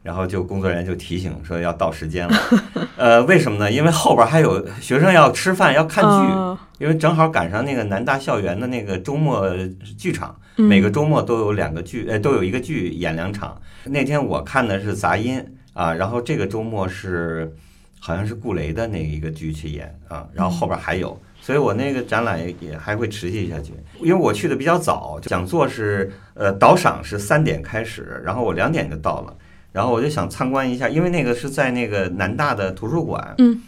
[0.02, 2.36] 然后就工作人员就提醒说要到时间了。
[2.96, 3.70] 呃，为什么呢？
[3.70, 9.48] 因为后边还有学生要吃饭要看剧，啊因为正好赶上那个南大校园的那个周末
[9.96, 13.60] 剧场，嗯每个周末都有两个剧，呃，都有一个剧演两场。
[13.84, 17.54] 那天我看的是杂音啊，然后这个周末是
[18.00, 21.18] 好像是顾雷的那一个剧去演啊，然后后边还有。
[21.40, 29.36] 所以我那个展览也也还会持续下去，因为我去的比较早，讲座是呃导赏是三点开始，然后我两点就到了，
[29.70, 33.60] 然后我就想参观一下，因为那个是在那个南大的图书馆，嗯，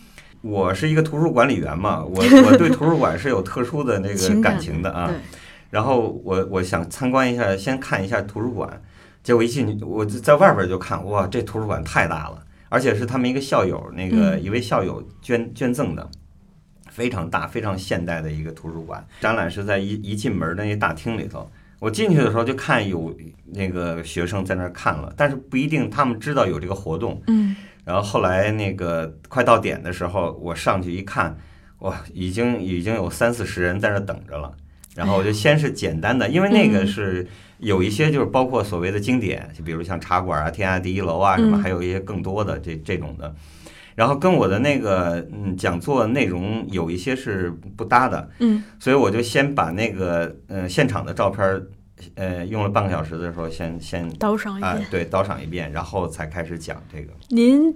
[0.46, 5.12] 我是一个图书管理员嘛， 我我对图书馆是有特殊的那个感感情的啊，
[5.70, 8.80] 然后我我想参观一下，先看一下图书馆，
[9.22, 14.42] 结果一进去，我就在外边就看，哇，这图书馆太大了，而且是他们一个校友，那个嗯。
[14.42, 16.08] 一位校友捐捐赠的，
[16.90, 19.04] 非常大、非常现代的一个图书馆。
[19.20, 23.12] 展览是在一一进门的那大厅里头，我进去的时候就看有
[23.46, 27.20] 那个学生在那儿看了，但是不一定他们知道有这个活动。
[27.26, 27.56] 嗯
[27.86, 31.38] 然后后来那个快到点的时候，我上去一看，
[31.78, 34.52] 哇，已经已经有三四十人在那等着了。
[34.96, 37.26] 然后我就先是简单的，因为那个嗯是
[37.58, 43.32] 有一些就是包括所谓的经典，就比如像茶馆啊、天下第一楼啊什么，嗯还有一些更多的这这种的。
[43.94, 51.66] 然后跟我的那个嗯讲座内容有一些是不搭的，嗯所以我就先把那个呃现场的照片儿，
[52.14, 54.86] 呃用了半个小时的时候先先导赏一啊、遍。
[54.90, 57.12] 对导赏一遍，然后才开始讲这个。
[57.28, 57.74] 您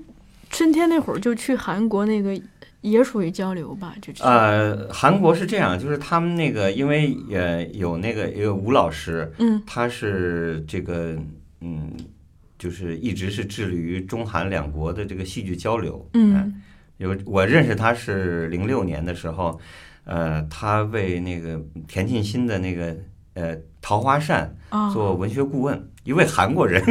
[0.51, 2.41] 春天那会儿就去韩国那个，
[2.81, 3.95] 也属于交流吧？
[4.03, 11.17] 就去呃，韩国是这样，就是他们那个因为呃有那个一个吴老师，嗯他是这个
[11.61, 11.93] 嗯，
[12.59, 16.05] 就是一直是致力于中韩两国的这个戏剧交流。
[16.13, 16.63] 哎嗯
[16.99, 19.59] 有我认识他是零六年的时候，
[20.05, 22.95] 呃，他为那个田沁鑫的那个
[23.33, 26.83] 呃《桃花扇》啊，做文学顾问，一位韩国人，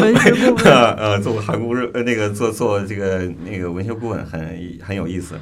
[0.00, 0.64] 文学顾问。
[0.96, 5.34] 呃，做韩国人，呃，那个做做这个那个文学顾问很很有意思。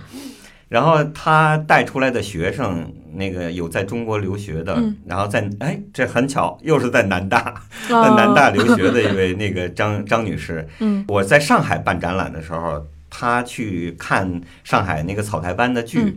[0.69, 10.65] 然后他带出来的学生，那个有在中国留学的，嗯然后在哎，这很巧，又是在南大，在啊南大留学的一位那个张 张女士。
[10.79, 16.15] 嗯我在上海办展览的时候，她去看上海那个草台班的剧，嗯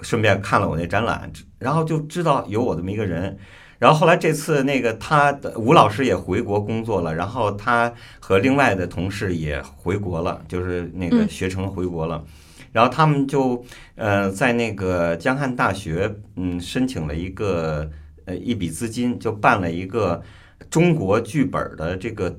[0.00, 3.36] 顺便看了我那展览，然后就知道有我这么一个人。
[3.78, 12.24] 然后后来这次那个他的吴老师也回国工作了，然后他和另外的同事也回国了，就是那个嗯学成回国了。
[12.72, 13.62] 然后他们就
[13.96, 17.90] 呃在那个江汉大学嗯申请了一个
[18.24, 20.22] 呃一笔资金，就办了一个
[20.70, 22.34] 中国剧本的这个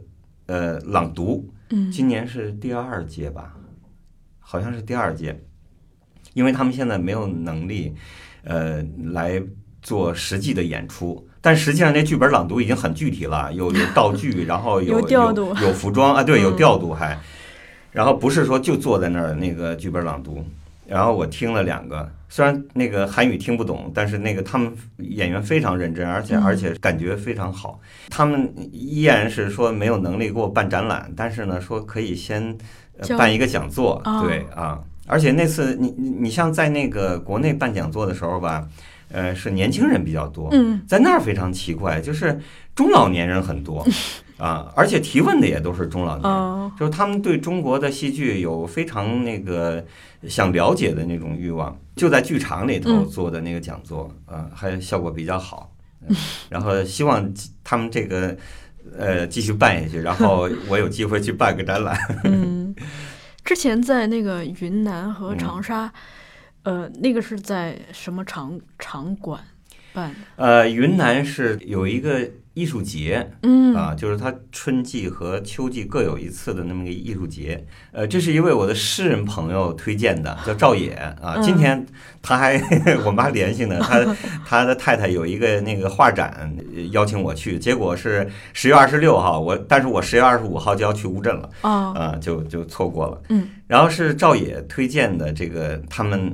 [0.47, 3.53] 呃朗读，嗯今年是第二届吧，
[4.39, 5.39] 好像是第二届，
[6.35, 7.91] 因为他们现在没有能力，
[8.43, 9.41] 呃，来
[9.81, 11.27] 做实际的演出。
[11.41, 17.17] 但实际上，那剧本朗读已经很具体了，有有道具， 然后有有调度有服装啊，对，有嗯调度还，
[17.91, 20.43] 然后不是说就坐在那儿那个剧本朗读。
[20.87, 27.79] 然后我听了两个，虽然那个韩语听不懂，但是那个他们演员非常认真，而且嗯而且感觉非常好。
[28.09, 32.55] 他们依然是说没有能力给我办展览，但是呢，说可以先
[32.99, 34.79] 呃办一个讲座，哦对啊。
[35.05, 38.67] 而且那次你你你像在那个国内办讲座的时候吧，
[39.11, 42.39] 呃，是年轻人比较多，嗯在那儿非常奇怪，就是
[42.73, 43.85] 中老年人很多
[44.37, 46.31] 啊，而且提问的也都是中老年人。
[46.31, 49.81] 哦就是他们对中国的戏剧有非常那个
[50.27, 55.71] 想了解的那种欲望，就在剧场里头嗯做的那个讲座，啊，还效果比较好。
[56.07, 56.13] 嗯
[56.49, 57.33] 然后希望
[57.63, 58.35] 他们这个
[58.97, 61.97] 呃继续办下去，然后我有机会去办个展览。
[62.25, 62.75] 嗯，
[63.45, 65.93] 之前在那个云南和嗯长沙，
[66.63, 69.39] 呃，那个是在什么场场馆
[69.93, 70.19] 办的？
[70.35, 77.63] 呃，云南是有一个艺术节，嗯啊，就是它春季和秋季各有一次的那么一个艺术节。
[77.91, 80.91] 呃，这是一位我的诗人朋友推荐的，叫赵野
[81.21, 81.35] 啊。
[81.35, 81.85] 嗯今天
[82.21, 82.59] 他还
[83.05, 93.21] 我们还联系呢，他他的太太有一个那个画展，呃邀请我去，结果是十月二十六号，我但是我十月二十五号就要去乌镇了哦，啊，就就错过了。
[93.29, 96.33] 嗯，然后是赵野推荐的这个他们。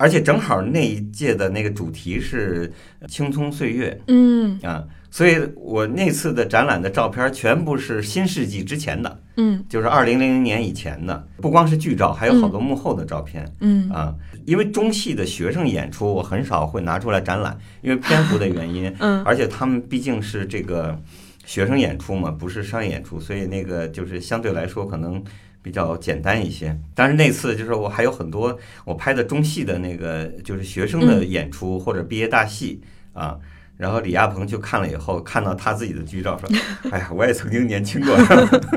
[0.00, 2.72] 而且正好那一届的那个主题是
[3.06, 4.58] 青葱岁月，嗯。
[4.62, 9.62] 啊，所以我那次的展览的照片全部是新世纪之前的，嗯。
[9.68, 13.90] 就是二零零零年以前的，不光是剧照，还有好多幕后的照片、嗯。
[13.90, 14.14] 啊。
[14.46, 19.22] 因为中戏的学生演出，我很少会拿出来展览，因为篇幅的原因，嗯。
[19.22, 20.98] 而且他们毕竟是这个
[21.44, 25.22] 学生演出嘛，不是商业演出，所以那个就是相对来说可能
[25.62, 26.78] 比较简单一些。
[26.94, 32.80] 但是那次就是我还有很多我拍的中戏的那个就是学生的演出、或者毕业大戏
[33.12, 33.38] 啊。
[33.76, 36.46] 然后李亚鹏去看了以后，看到他自己的剧照，说
[36.92, 38.14] ：“哎呀，我也曾经年轻过。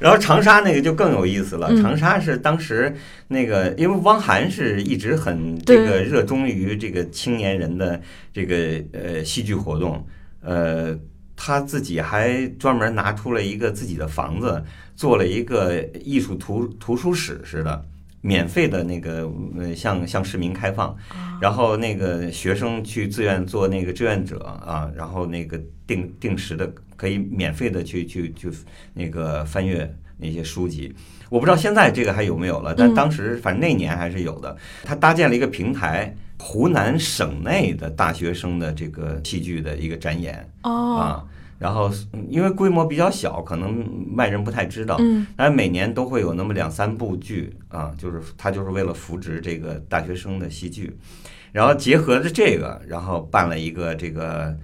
[0.00, 2.92] 然后长沙那个就更有意思了，嗯长沙是当时
[3.28, 8.00] 那个，因为汪涵是一直很这个热衷于这个青年人的
[8.32, 10.04] 这个呃戏剧活动，
[10.40, 10.98] 呃，
[11.42, 14.62] 他自己还专门拿出了一个自己的房子，
[14.94, 17.82] 做了一个艺术图图书室似的。
[18.20, 19.26] 免费的那个，
[19.58, 20.94] 呃，向向市民开放，
[21.40, 28.50] 然后那个学生去自愿做那个志愿者啊，然后那个定定时的可以免费的去去去
[28.92, 30.94] 那个翻阅那些书籍。
[31.30, 34.54] 我不知道现在这个还有没有了，但嗯当时反正那年还是有的。
[34.84, 41.24] 他搭建了一个平台，湖南省内的大学生的这个戏剧的一个展演哦啊。
[41.58, 43.84] 然后嗯因为规模比较小，可能
[44.16, 44.96] 外人不太知道。
[44.98, 50.96] 嗯但每年都会有那么两三部剧啊，就是他就是为了扶植这个大学生的戏剧，
[51.52, 54.56] 然后结合着这个，然后办了一个这个，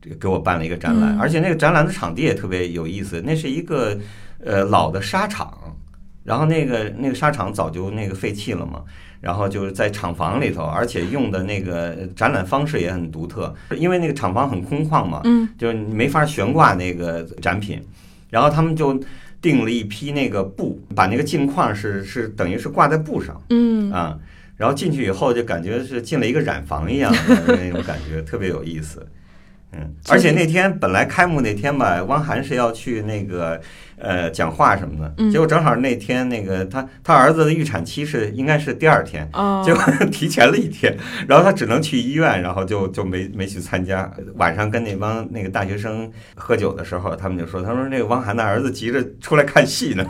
[0.00, 3.98] 这个给我办了一个展览，嗯而且那个展览的场地也特别有意思，那是一个
[4.44, 5.76] 呃老的沙场，
[6.22, 8.84] 然后那个那个沙场早就那个废弃了嘛。
[9.20, 15.48] 然后就是在厂房里头，而且用的那个展览方式也很独特，因为那个厂房很空旷嘛，嗯。
[15.58, 17.82] 就是你没法悬挂那个展品，
[18.30, 18.98] 然后他们就
[19.40, 23.40] 订了一批那个布，把那个镜框是是等于是挂在布上。
[23.50, 23.90] 嗯。
[23.90, 24.18] 啊，
[24.56, 29.06] 然后进去以后就感觉是进了一个染房一样的那种感觉， 特别有意思。
[29.76, 33.60] 嗯，而且那天本来开幕那天吧，汪涵是要去那个
[33.98, 35.30] 呃讲话什么的，嗯。
[35.30, 40.96] 结果正好那天那个他他儿子的预产期是应该是第二天，哦，结果 提前了一天，
[41.28, 44.10] 然后他只能去医院，然后就就没没去参加。
[44.36, 50.06] 晚上跟那帮那个大学生喝酒的时候，他们就说：“他说那个汪涵的儿子急着出来看戏呢。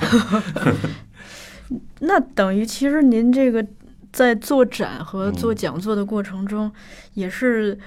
[2.01, 3.67] 那等于其实您这个
[4.13, 6.71] 在做展和做嗯讲座的过程中，
[7.15, 7.81] 也是呃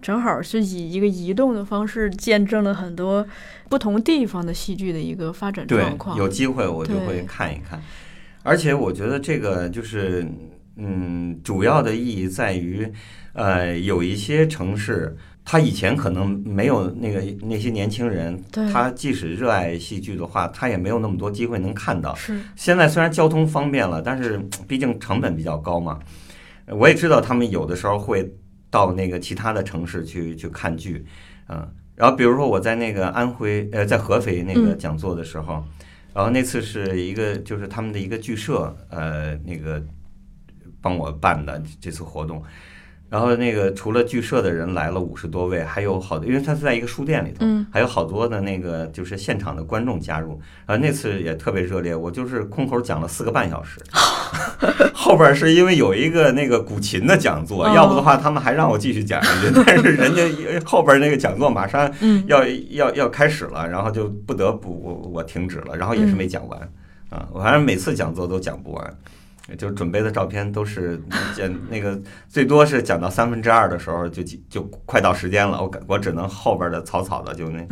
[0.00, 3.26] 正好是以一个移动的方式见证了很多
[3.68, 6.16] 不同地方的戏剧的一个发展状，况。
[6.16, 7.82] 有机会我就会看一看。
[8.42, 10.26] 而且我觉得这个就是，
[10.76, 12.90] 嗯，主要的意义在于，
[13.32, 15.16] 呃，有一些城市。
[15.48, 22.12] 他以前可能没有那个那些年轻人，他即使热爱戏剧的话，他也没有那么多机会能看到。
[22.16, 26.00] 是现在虽然交通方便了，但是毕竟成本比较高嘛。
[26.66, 28.28] 我也知道他们有的时候会
[28.76, 31.02] 到那个其他的城市去去看剧，
[31.48, 35.64] 嗯，然后比如说我在那个安徽呃在合肥那个嗯讲座的时候，
[36.12, 39.82] 然后那次是一个就是他们的一个剧社呃那个
[40.82, 42.42] 帮我办的这次活动。
[43.08, 50.40] 然后那个除了剧社的人来了五十多位，还有好多，因为他是在一个书店里头，嗯还有好多的那个就是现场的观众加入。
[50.66, 53.80] 然后那次也特别热烈，我就是空口讲了四个半小时，
[54.92, 60.22] 后边是因为有一个那个古琴的讲座，哦要不的话他们还让我继续讲下去， 但是人家
[60.64, 66.60] 后边那个讲座马上嗯要要要开始了，然后就不得不我我停止了，然后也是没讲完
[67.10, 68.98] 啊，我反正每次讲座都讲不完。
[69.56, 71.00] 就准备的照片都是
[71.36, 71.96] 讲 那个
[72.28, 77.58] 最多是讲到三分之二的时候就就快到时间了，我我只能后边的草草的就那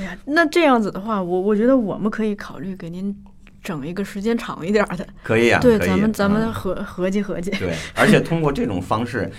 [0.00, 3.14] 哎呀，那这样子的话，我我觉得我们可以考虑给您
[3.62, 5.06] 整一个时间长一点儿的。
[5.22, 7.50] 可以啊，对，咱们咱们嗯合合计合计。
[7.52, 9.30] 对，而且通过这种方式，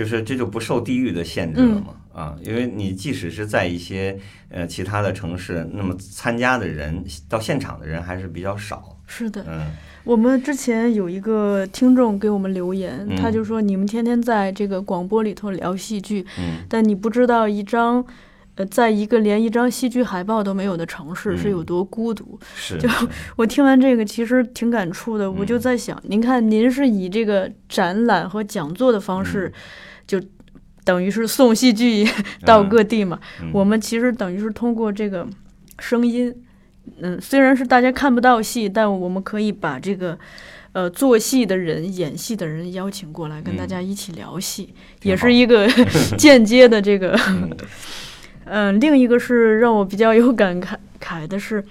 [0.00, 1.94] 就是这就不受地域的限制了嘛。
[2.12, 8.96] 啊，因为你即使是在一些呃其他的城市，那么参加的人到现场的人还是比较少。
[9.06, 9.70] 是的，嗯
[10.04, 18.04] 我们之前有一个听众给我们留言，嗯他就说你们天天在这个广播里头聊戏剧，嗯但你不知道一张。
[18.56, 22.36] 呃，在一个连一张戏剧海报都没有的城市是嗯有多孤独。
[22.56, 22.88] 是就
[23.36, 25.30] 我听完这个，其实挺感触的。
[25.30, 29.52] 我就嗯在想，您看，您是以这个展览和讲座的方式，嗯
[30.10, 30.20] 就
[30.82, 32.04] 等于是送戏剧
[32.44, 33.20] 到各地嘛。
[33.40, 35.24] 嗯我们其实等于是通过这个
[35.78, 36.34] 声音，
[37.00, 40.18] 嗯，虽然是大家看不到戏，但我们可以把这个。
[40.72, 45.68] 呃，做戏的人、演戏的人邀请过来，跟大嗯家一起聊戏，也是一个
[46.16, 47.50] 间接的这个嗯
[48.46, 51.64] 嗯，另一个是让我比较有感慨慨的是，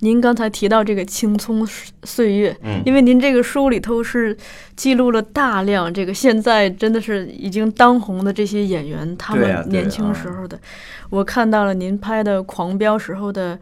[0.00, 1.66] 您刚才提到这个青葱
[2.04, 2.82] 岁月，嗯。
[2.86, 4.36] 因为您这个书里头是
[4.76, 10.58] 记录了大量这个现在真的是已经当红的这些演员他们年轻啊时候的，
[11.10, 13.58] 我看到了您拍的《狂飙》时候的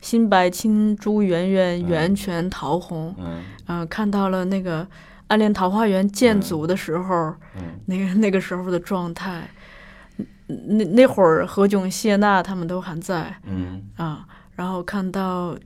[0.00, 3.42] 新白、青朱媛媛、袁泉、陶虹，嗯。
[3.68, 4.84] 嗯、看到了那个
[5.28, 7.80] 《暗恋桃花源》建组的时候，嗯。
[7.86, 9.48] 那个 那个时候的状态，
[10.46, 15.60] 那那会儿何炅、谢娜他们都还在嗯，啊，然后看到嗯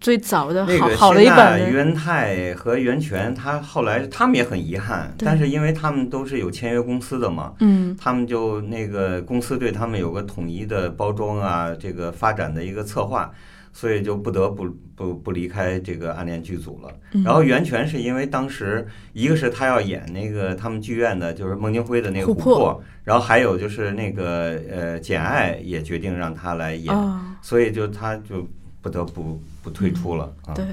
[0.00, 7.96] 最早的那个好好的一谢娜版的，元泰和袁泉，他后来他们也很遗憾，但是因为他们都是有签约公司的嘛，嗯。
[7.98, 13.30] 他们就那个公司对他们有个统一的包装啊，这个发展的一个策划，
[13.72, 14.66] 所以就不得不
[14.96, 16.90] 不不离开这个暗恋剧组了。
[17.12, 17.22] 嗯。
[17.22, 28.46] 然后袁泉是因为当时一个是他要演那个他们剧院的，就是孟京辉的那个琥珀然后还有就是那个呃简爱也决定让他来演，啊，所以就他就
[28.80, 30.54] 不得不不退出了啊。
[30.54, 30.64] 对。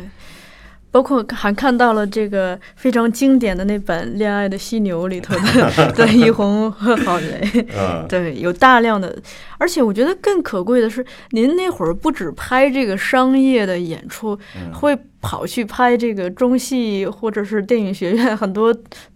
[0.89, 9.15] 包括还看到了这个非常经典的那本《恋爱的犀牛》里头的段奕宏和郝蕾，嗯，对，有大量的，
[9.59, 14.73] 而且我觉得更可贵的是，您那会儿不止拍这个商业的演出，嗯。
[14.73, 18.73] 会跑去拍这个中戏或者是电影学院很多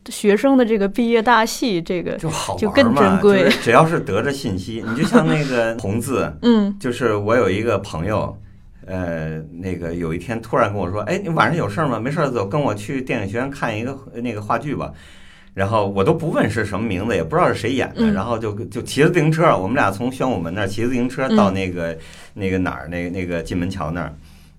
[0.10, 3.50] 学生的这个毕业大戏，这个就好就更珍贵。
[3.64, 6.78] 只要是得着信息，你就像那个红字， 嗯。
[6.80, 8.38] 就是我有一个朋友，
[8.86, 12.00] 呃，那个有一天突然跟我说，哎，你晚上有事儿吗？
[12.00, 14.92] 没事儿走，跟我去电影学院看一个那个话剧吧。
[15.54, 21.98] 然后我都不问是什么名字，也不知道是谁演的，嗯然后就就骑着自行车，我们俩从宣武门那儿骑着自行车到嗯那个、
[22.34, 24.14] 那个哪儿，那那个进门桥那儿。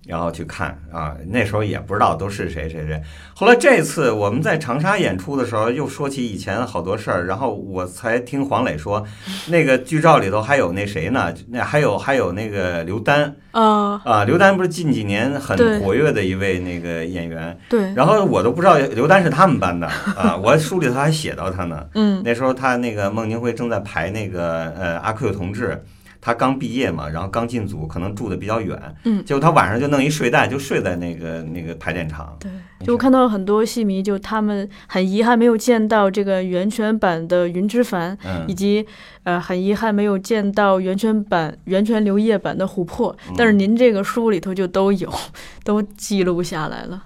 [0.05, 3.01] 然后去看啊，那时候也不知道都是谁谁谁。
[3.33, 9.05] 后来这次我们在长沙演出的时候，又说起以前好多事儿，然后我才听黄磊说，
[9.47, 11.33] 那个剧照里头还有那谁呢？
[11.49, 19.87] 那 还有还有那个刘丹啊，啊，刘丹不是近几年很活跃的一位那个演员，对，然后我都不知道刘丹是他们班的
[20.17, 21.85] 啊，我书里头还写到他呢。
[21.95, 25.83] 嗯那时候他那个孟京辉正在排那个呃阿 Q 同志，
[26.25, 29.21] 他刚毕业嘛，然后刚进组，可能住的比较远，嗯。
[29.25, 32.33] 结果他晚上就弄一睡袋，就睡在那个那个排练场。
[32.39, 32.49] 对，
[32.85, 38.45] 就我看到很多戏迷，就他们很遗憾没有见到这个源泉版的云之凡，嗯。
[38.47, 38.85] 以及
[39.23, 43.35] 呃很遗憾没有见到源泉版源泉流液版的琥珀，嗯。
[43.37, 45.13] 但是您这个书里头就都有，
[45.65, 47.03] 都记录下来了。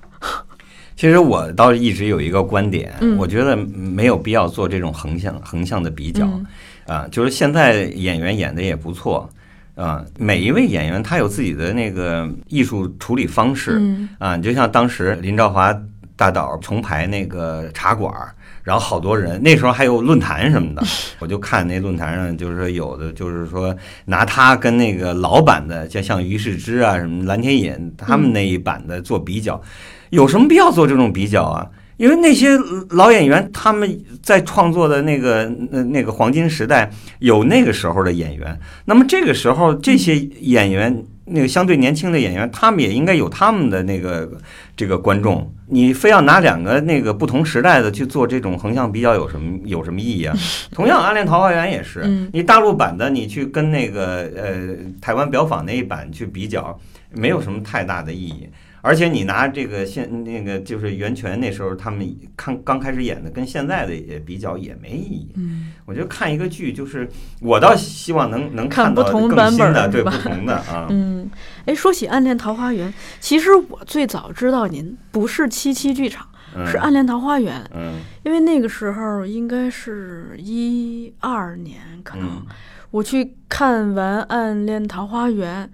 [0.96, 3.18] 其实我倒是一直有一个观点，嗯。
[3.18, 6.24] 我觉得没有必要做这种横向横向的比较。
[6.28, 6.46] 嗯
[6.88, 9.30] 啊、就是现在演员演的也不错
[9.76, 15.72] 啊、每一位演员他有自己的那个艺术处理方式嗯啊，你就像当时林兆华
[16.16, 18.34] 大导重排那个茶馆儿。
[18.64, 20.84] 然后好多人，那时候还有论坛什么的，
[21.20, 23.74] 我就看那论坛上，就是说有的就是说
[24.04, 29.62] 拿他跟那个老版的，就像于世之啊、什么蓝天野他们那一版的做比较，
[30.10, 31.66] 有什么必要做这种比较啊？
[31.98, 32.58] 因为那些
[32.92, 36.90] 老演员他们在创作的那个那那个黄金时代，
[37.20, 41.04] 有那个时候的演员，那么这个时候这些演员。
[41.30, 44.32] 那个相对年轻的演员，他们也应该有他们的那个
[44.78, 45.54] 这个观众。
[45.68, 50.34] 你非要拿两个那个不同时代的去做这种横向比较，有什么有什么意义啊？
[50.72, 56.80] 同样，《暗恋桃花源》也是嗯，你大陆版的你去跟那个呃台湾表坊那一版去比较，
[57.12, 58.48] 没有什么太大的意义。
[58.82, 65.32] 而且你拿这个现那个就是袁泉那时候他们看刚开始演的，跟现在的也比较也没意义。
[65.36, 67.10] 嗯，我觉得看一个剧，就是
[67.42, 70.88] 我倒希望能能看到不同版更新的，对不同的啊。
[70.92, 71.30] 嗯，
[71.66, 82.46] 哎，说起《暗恋桃花源》，其实我最早知道您不是七七剧场，嗯是《暗恋桃花源》，嗯因为那个时候应该是一二年，可能、嗯
[82.90, 85.66] 我去看完《暗恋桃花源》，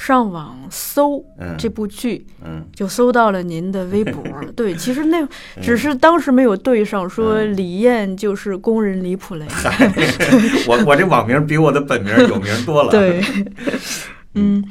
[0.00, 4.24] 上网搜嗯这部剧，嗯就搜到了您的微博。
[4.56, 5.28] 对，其实那
[5.60, 9.46] 只是当时没有对上，说嗯李艳就是工人李普雷。
[10.66, 12.90] 我我这网名比我的本名有名多了。
[12.90, 13.22] 对，
[14.32, 14.64] 嗯，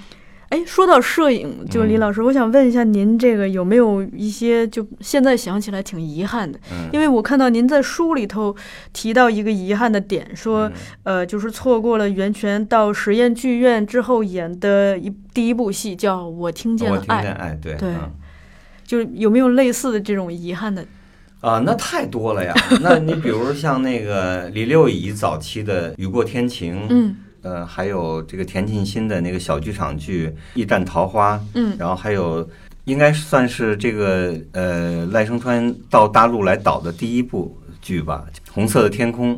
[0.49, 6.59] 哎，说到摄影，就李嗯老师，我想问一下您这个有没有一些就现在想起来挺遗憾的？
[6.71, 8.55] 嗯，因为我看到您在书里头
[8.91, 10.73] 提到一个遗憾的点，说嗯
[11.03, 18.11] 呃，就是错过了袁泉到实验剧院之后演的一第一部戏，叫《我听见爱》，听见爱，对对嗯
[18.83, 20.83] 就是有没有类似的这种遗憾的？
[21.41, 22.53] 啊，那太多了呀。
[22.81, 32.47] 那你比如像那个李六乙早期的《雨过天晴》，嗯呃，还有这个田沁鑫的那个小剧场剧《驿站桃花》，嗯然后还有
[32.85, 39.35] 应该算是这个呃赖声川到大陆来导的第一部剧吧，《红色的天空》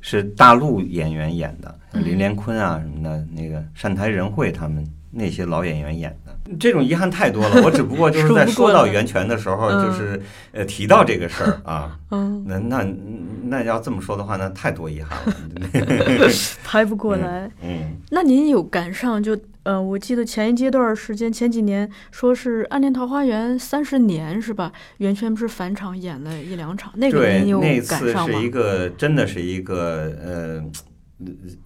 [0.00, 6.29] 是大陆演员演的，嗯林连坤啊什么的，那个单台仁惠他们那些老演员演的。
[6.58, 10.20] 这种遗憾太多了，我 只不过就是在说到袁泉的时候，嗯就是
[10.52, 11.98] 呃提到这个事儿啊。
[12.10, 12.86] 嗯，那那
[13.44, 15.34] 那要这么说的话，那太多遗憾了。
[16.64, 17.50] 拍不过来。
[17.62, 24.72] 嗯，那您有赶上就呃，我记得前一阶段时间，前几年说是《暗恋桃花源》三十年是吧？
[24.98, 28.50] 袁泉不是返场演了一两场，那个您，有那赶上吗次是一？
[28.50, 30.64] 个真的是一个呃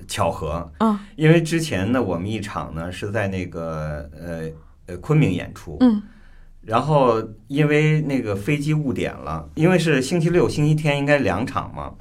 [0.08, 4.50] 巧合，啊，因为之前呢，我们一场呢是在那个呃
[4.86, 6.02] 呃昆明演出，嗯
[6.62, 11.92] 然后因为那个飞机误点了，因为是星期六、星期天应该两场嘛，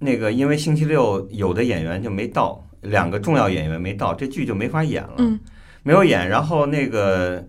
[0.00, 5.38] 那个因为星期六有的演员就没到，两个重要演员没到，这剧就没法演了，嗯
[5.84, 6.28] 没有演。
[6.28, 7.46] 然后那个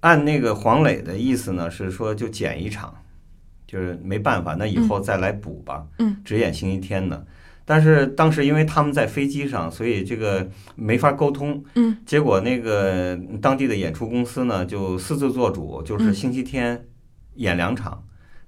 [0.00, 2.94] 按那个黄磊的意思呢是说就减一场，
[3.66, 7.26] 就是没办法，那以后再来补吧，嗯，只演星期天的。
[7.64, 11.96] 但是当时因为他们在飞机上，所以这个没法沟通，嗯。
[12.04, 16.14] 结果那个当地的演出公司呢，就私自做主，就是嗯。
[16.14, 16.86] 星期天
[17.34, 18.02] 演两场，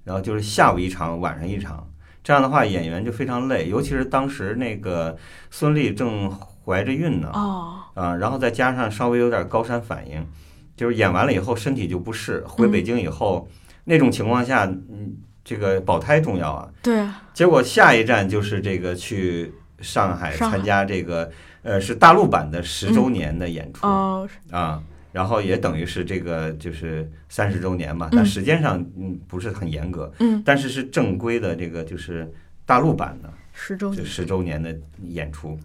[0.04, 1.88] 然后就是下午一场，晚上一场。
[2.22, 5.14] 这样的话，演员就非常累，尤其是当时那个
[5.50, 6.30] 孙俪正
[6.64, 10.26] 怀着孕呢，哦，啊，然后再加上稍微有点高山反应，
[10.74, 12.42] 就是演完了以后身体就不适。
[12.46, 13.46] 回北京以后，
[13.84, 16.68] 那种情况下，嗯，这个保胎重要啊。
[16.82, 21.30] 对啊，结果下一站就是这个去上海参加这个
[21.62, 23.86] 呃是大陆版的十周年的演出。
[23.86, 24.82] 哦，啊，
[25.12, 32.32] 然后也等于是这个就是三十周年嘛，嗯但时间上嗯不是很严格，嗯，但是是正规的这个就是
[32.64, 35.58] 大陆版的十周年，十周年的演出，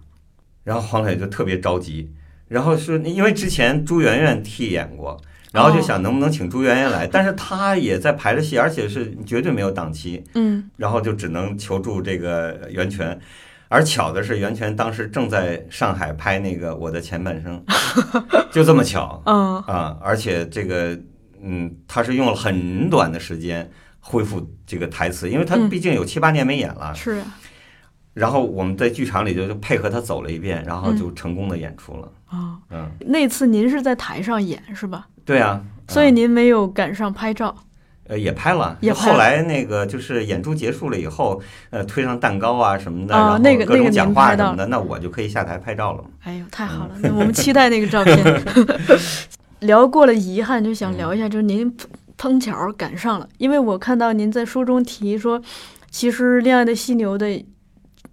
[0.64, 2.12] 然后黄磊就特别着急，
[2.50, 5.20] 然后说因为之前朱媛媛替演过。
[5.52, 13.20] 然后就想能不能请朱媛媛来，但是她也在排着戏，而且是绝对没有档期，嗯然后就只能求助这个袁泉。
[13.72, 17.64] 而巧的是，袁泉当时正在上海拍那个《我的前半生
[18.52, 19.22] 》，就这么巧。
[19.28, 21.00] 嗯啊，而且这个，
[21.40, 23.70] 嗯，他是用了很短的时间
[24.00, 26.96] 恢复这个台词，因为他嗯毕竟有七八年没演了。
[26.96, 27.38] 是啊，
[28.16, 32.12] 然后我们在剧场里就就配合他走了一遍，然后就成功的演出了。
[32.26, 35.08] 啊，嗯，那次您是在台上演是吧？
[35.30, 37.56] 对啊，所以嗯您没有赶上拍照。
[38.08, 46.04] 呃也拍了，也拍后来那个就是演出结束了以后，呃，推上蛋糕啊什么的，啊然后那个那个您各种讲话拍到什么的，那我就可以下台拍照了。
[46.24, 46.96] 哎呦，太好了！
[47.04, 48.18] 那我们期待那个照片。
[49.62, 55.40] 聊过了遗憾，就想聊一下，就是您碰碰巧赶上了，因为我看到您在书中提说，
[55.92, 57.46] 其实《恋爱的犀牛》的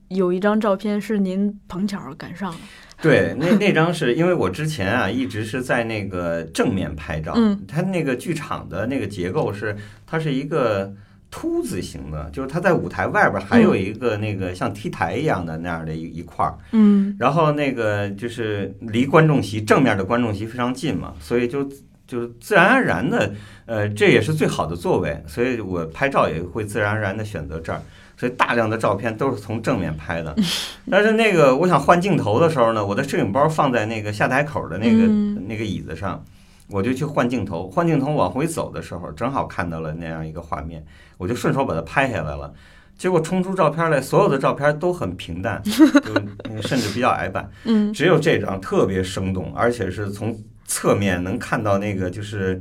[0.09, 2.59] 有一张照片是您碰巧赶上了。
[3.03, 9.77] 对，那那张是因为我之前啊一直是在那个正面拍照，嗯，它那个剧场的那个结构是
[10.07, 10.93] 它是一个
[11.31, 21.65] 凸字形的，就是它在舞台外边还有一个那个像 T 台一样的那样的一一块儿，嗯然后那个就是离观众席正面的观众席非常近嘛，所以就
[22.07, 23.35] 就是自然而然的，
[23.67, 27.83] 呃，这也是最好的座位，所以我拍照也会自然而然的选择这儿。
[28.17, 30.35] 所以大量的照片都是从正面拍的，
[30.91, 36.25] 但是那个我想换镜头的时候呢，我的摄影包放在那个下台口的那个、嗯那个椅子上，
[36.69, 37.69] 我就去换镜头。
[37.69, 40.85] 换镜头往回走的时候，正好看到了那样一个画面，
[41.19, 42.53] 我就顺手把它拍下来了。
[42.99, 47.47] 结果冲出照片来，所有的照片都很平淡，就甚至比较矮板。
[47.65, 52.59] 嗯只有这张特别生动，而且是从侧面能看到那个就是，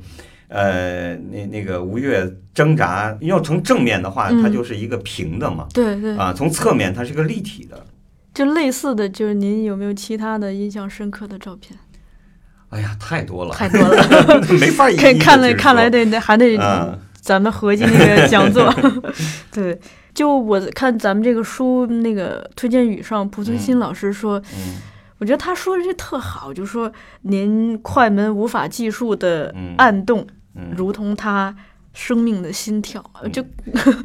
[0.55, 3.15] 呃，那那个吴越挣扎。
[3.21, 7.85] 要从正面的话，嗯它就是一个平的嘛，对对，啊，从侧面它是个立体的。
[8.33, 11.77] 就类似的，就是您有没有其他的印象深刻的照片？
[12.69, 18.73] 哎呀，太多了，太多了，没法 一一看看来看来得得还得嗯 咱们合计那个讲座，
[19.51, 19.79] 对，
[20.13, 24.75] 就我看咱们这个书那个推荐语上，濮存昕老师说，嗯
[25.17, 26.91] 我觉得他说的这特好，就说
[27.21, 30.27] 您快门无法计数的嗯暗动，嗯，
[30.75, 31.55] 如同他
[31.93, 33.43] 生命的心跳，就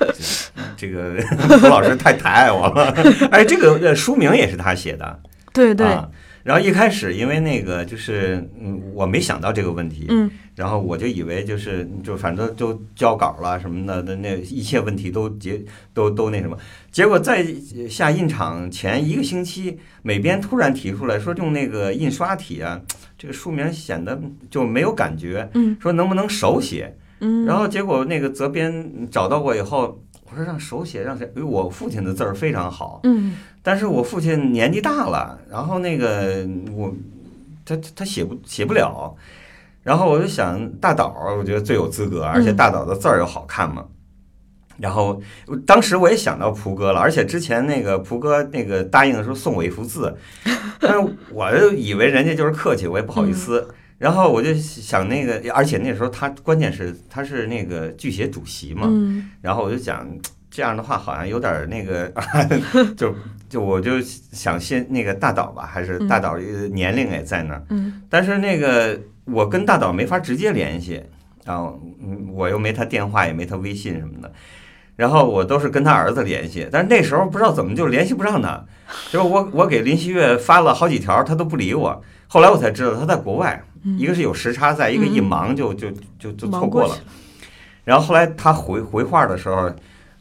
[0.77, 1.15] 这个
[1.61, 2.93] 胡老师太抬爱我了。
[3.31, 5.21] 哎，这个呃书名也是他写的，
[5.53, 6.09] 对对，啊。
[6.43, 10.31] 然后一开始因为那个就是嗯，我没想到这个问题，嗯。
[10.57, 15.59] 然后我就以为就是就反正都交稿了什么的，那那一切问题都结
[15.95, 16.57] 都都那什么，
[16.91, 17.47] 结果在
[17.89, 22.79] 下印厂前一个星期，美编突然提出来说用那个印刷体啊，
[23.17, 24.21] 这个书名显得
[24.51, 25.75] 就没有感觉，嗯。
[25.81, 26.95] 说能不能手写？
[27.21, 31.31] 嗯，然后结果那个责编找到我以后，我说让手写让谁？
[31.35, 36.95] 因为我父亲的字儿非常好，嗯但是我父亲年纪大了，然后那个我
[37.65, 39.15] 他他写不写不了，
[39.83, 43.85] 然后我就想大导儿，我觉得最有资格，而且大导的字儿又好看嘛。
[44.79, 45.21] 然后
[45.67, 50.17] 当时我也想到蒲哥了，而且之前那个蒲哥那个答应的时候送我一幅字，
[50.81, 53.69] 但是我就以为人家就是客气，我也不好意思。
[54.01, 60.09] 然后我就想那个，而且那时候他关键是他是那个剧协主席嘛，嗯然后我就想，
[60.51, 62.11] 这样的话好像有点儿那个，
[62.97, 63.15] 就
[63.47, 71.03] 就我就想先那个大导吧，还是大岛呃年龄也在那儿，嗯但是那个我跟大导没法直接联系，
[71.45, 74.33] 然后嗯我又没他电话，也没他微信什么的。
[74.97, 78.65] 然后我都是跟他儿子联系，但是那时候不知道怎么就联系不上他，
[79.11, 82.03] 就是我我给林希月发了好几条，他都不理我。
[82.29, 83.63] 后来我才知道他在国外，
[83.97, 86.95] 一个是有时差在，一个一忙就就就就错过了。
[87.85, 89.73] 然后后来他回回话的时候，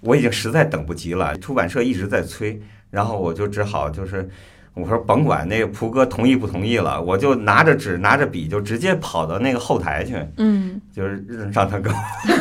[0.02, 4.28] 我已经实在等不及了，出版社一直在催，然后我就只好就是
[4.74, 11.96] 我说甭管那个蒲哥同意不同意了，我就拿着纸拿着笔就直接跑到那个后台去，嗯，就是让他给我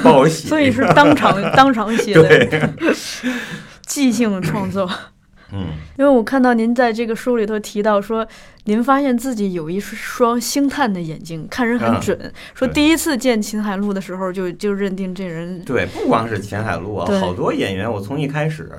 [0.05, 0.49] 帮我 写。
[0.49, 2.73] 所以是当场当场写的，
[3.87, 4.89] 即兴创作。
[5.53, 5.69] 嗯。
[5.99, 8.27] 因为我看到您在这个书里头提到说，
[8.65, 12.33] 您发现自己有一双星探的眼睛，看人很啊准。
[12.55, 18.71] 说第一次见秦海璐的时候就，就认定这人，对，不光是秦海璐啊，好多演员，我从一开始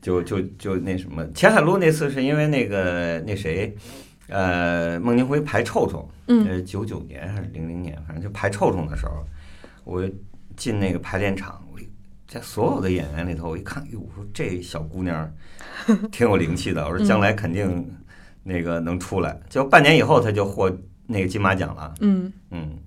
[0.00, 3.72] 就就就那什么，秦海璐那次是因为那个那谁，
[4.28, 6.46] 呃，孟京辉排臭虫，嗯。
[6.48, 9.24] 呃，九九年还是零零年，反正就排臭虫的时候，
[9.84, 10.04] 我
[10.56, 11.88] 进那个排练场，我一
[12.32, 15.30] 在所有的演员里头，我一看，哟，我说这小姑娘
[16.10, 17.86] 挺有灵气的，我说将来肯定
[18.42, 19.38] 那个能出来。
[19.50, 20.74] 结果半年以后，她就获
[21.06, 21.92] 那个金马奖了。
[22.00, 22.78] 嗯嗯，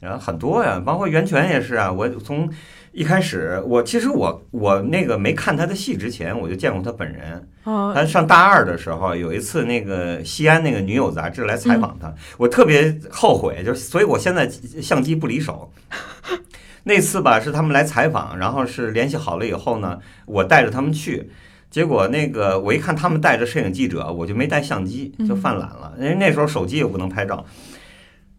[0.00, 1.92] 然后很多呀，包括袁泉也是啊。
[1.92, 2.50] 我从
[2.90, 7.48] 一开始，我其实我我那个没看她的戏之前，我就见过她本人。
[7.62, 14.48] 哦，他上大二的时候，有一次那个西安那个女友杂志来采访她，我特别后悔，就是所以我现在
[14.82, 15.72] 相机不离手。
[16.84, 21.30] 那次吧是他们来采访，然后是联系好了以后呢，我带着他们去。
[21.70, 27.44] 结果那个我一看他们带着摄影记者，我就没带相机，就犯懒了，因为那时候手机又不能拍照。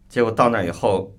[0.08, 1.14] 结果到那以后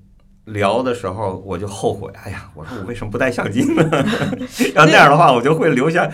[0.46, 4.06] 聊的时候，我就后悔，哎呀，我说我为什么不带相机呢？
[4.76, 6.08] 要那样的话，我就会留下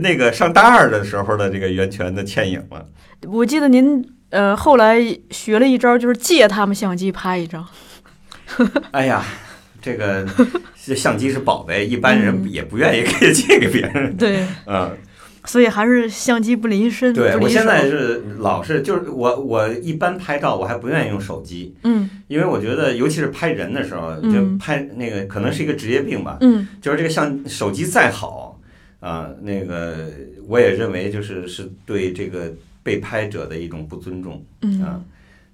[0.00, 2.84] 那个上大二的时候的这个袁泉的倩影了。
[3.28, 4.98] 我记得您呃后来
[5.30, 7.64] 学了一招，就是借他们相机拍一张。
[8.90, 9.22] 哎呀，
[9.80, 10.26] 这个
[10.84, 12.50] 这 相机是宝贝，一般人嗯。
[12.50, 14.16] 也不愿意给借给别人。
[14.16, 14.96] 对，嗯，
[15.44, 17.12] 所以还是相机不离身。
[17.14, 22.08] 对我现在是老是就是我我一般拍照我还不愿意用手机，嗯。
[22.28, 24.58] 因为我觉得尤其是拍人的时候，就嗯。
[24.58, 26.66] 拍那个可能是一个职业病吧，嗯。
[26.80, 28.48] 就是这个相手机再好
[29.00, 30.10] 啊、那个
[30.46, 32.52] 我也认为就是是对这个
[32.82, 34.60] 被拍者的一种不尊重啊。
[34.60, 35.04] 嗯，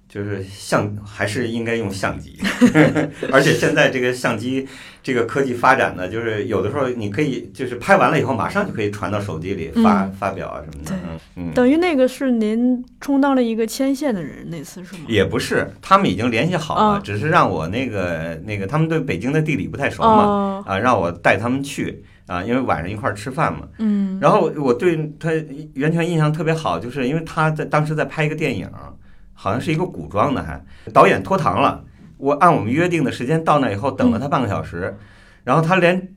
[0.09, 2.39] 就是相还是应该用相机，
[3.31, 4.65] 而且现在这个相机
[5.03, 11.53] 这个科技发展呢，就是有的时候你可以就是拍完了以后马上就可以传到手机里发、嗯发表啊什么的，对嗯嗯。
[11.53, 15.01] 等于那个是您充当了一个牵线的人，那次是吗？
[15.07, 23.67] 也不是，他们已经联系好了，哦只是让我那个那个，他们对北京的地理不太熟嘛，哦，啊，让我带他们去啊，因为晚上一块儿吃饭嘛。
[23.77, 25.31] 嗯，然后我对他
[25.73, 28.69] 袁泉印象特别好，就是因为他在当时在拍一个电影，
[29.39, 30.59] 好像是一个古装的还，
[30.91, 31.83] 导演拖堂了，
[32.17, 34.97] 我按我们约定的时间到那以后等了他半个小时，
[35.43, 36.15] 然后他连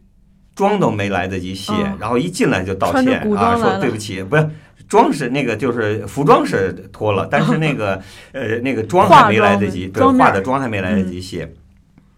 [0.54, 4.48] 妆都没来得及卸，哦然后一进来就道歉啊，说对不起，不是。
[4.88, 8.02] 妆 是那个，就是服装是脱了，但是那个
[8.32, 11.52] 呃那个妆还没来得及，对，化的妆面化的妆还没来得及卸，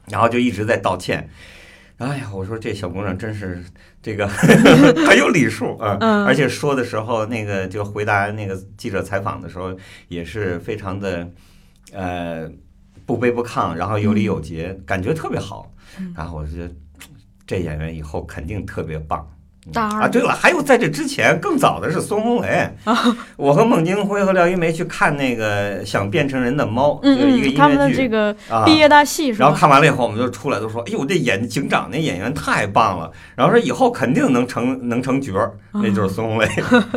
[0.09, 1.28] 然后就一直在道歉。
[2.03, 3.62] 哎呀，我说这小姑娘真是
[4.03, 4.26] 这个
[5.07, 9.76] 很有礼数啊，嗯而且说的时候，那个就回答那个记者采访的时候，
[10.09, 11.28] 也是非常的
[11.92, 12.50] 呃
[13.07, 15.72] 不卑不亢，然后有礼有节，感觉特别好。
[15.98, 16.74] 嗯然后我就觉得
[17.46, 19.28] 这演员以后肯定特别棒
[19.72, 22.68] 大二啊，对了，还有在这之前更早的是孙红雷，
[23.36, 27.94] 我和孟京辉和廖一梅去看那个《想变成人的猫》，嗯就是一个嗯，他们音乐剧。
[27.94, 29.56] 的这个啊毕业大戏是然后？
[29.56, 36.48] 看完了以后，我们就出来都说：“哎呦，这演警长那演员太棒了！”然后说以后肯定能成能成角儿，那就是孙红雷。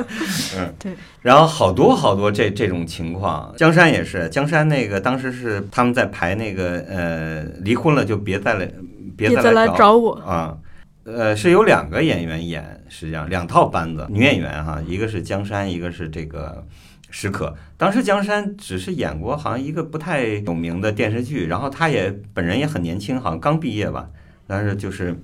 [0.57, 0.95] 嗯，对。
[1.21, 8.67] 然后好多好多这这种情况，江山也是，江山那个当时是他们在排那个呃，离婚了就别再来
[9.15, 10.13] 别别再来找找我。
[10.25, 10.57] 啊。
[11.05, 16.65] 呃，是有两个演员演，实际上两套班子女演员哈，一个是江山，一个是这个
[17.11, 17.55] 史可。
[17.77, 24.09] 当时江山只是演过好像一个不太有名的电视剧，然后他也本人也很年轻，好像刚毕业吧。
[24.47, 25.15] 但是就是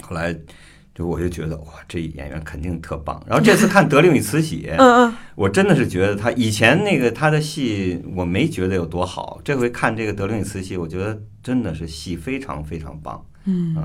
[0.00, 0.32] 后来
[0.94, 3.20] 就我就觉得哇，这演员肯定特棒。
[3.26, 13.26] 然后这次看《德令与慈禧》， 嗯嗯，我真的是觉得他以前那个他的戏我没觉得有多好，这回看这个《德令与慈禧》，我觉得真的是戏非常非常棒。
[13.46, 13.76] 嗯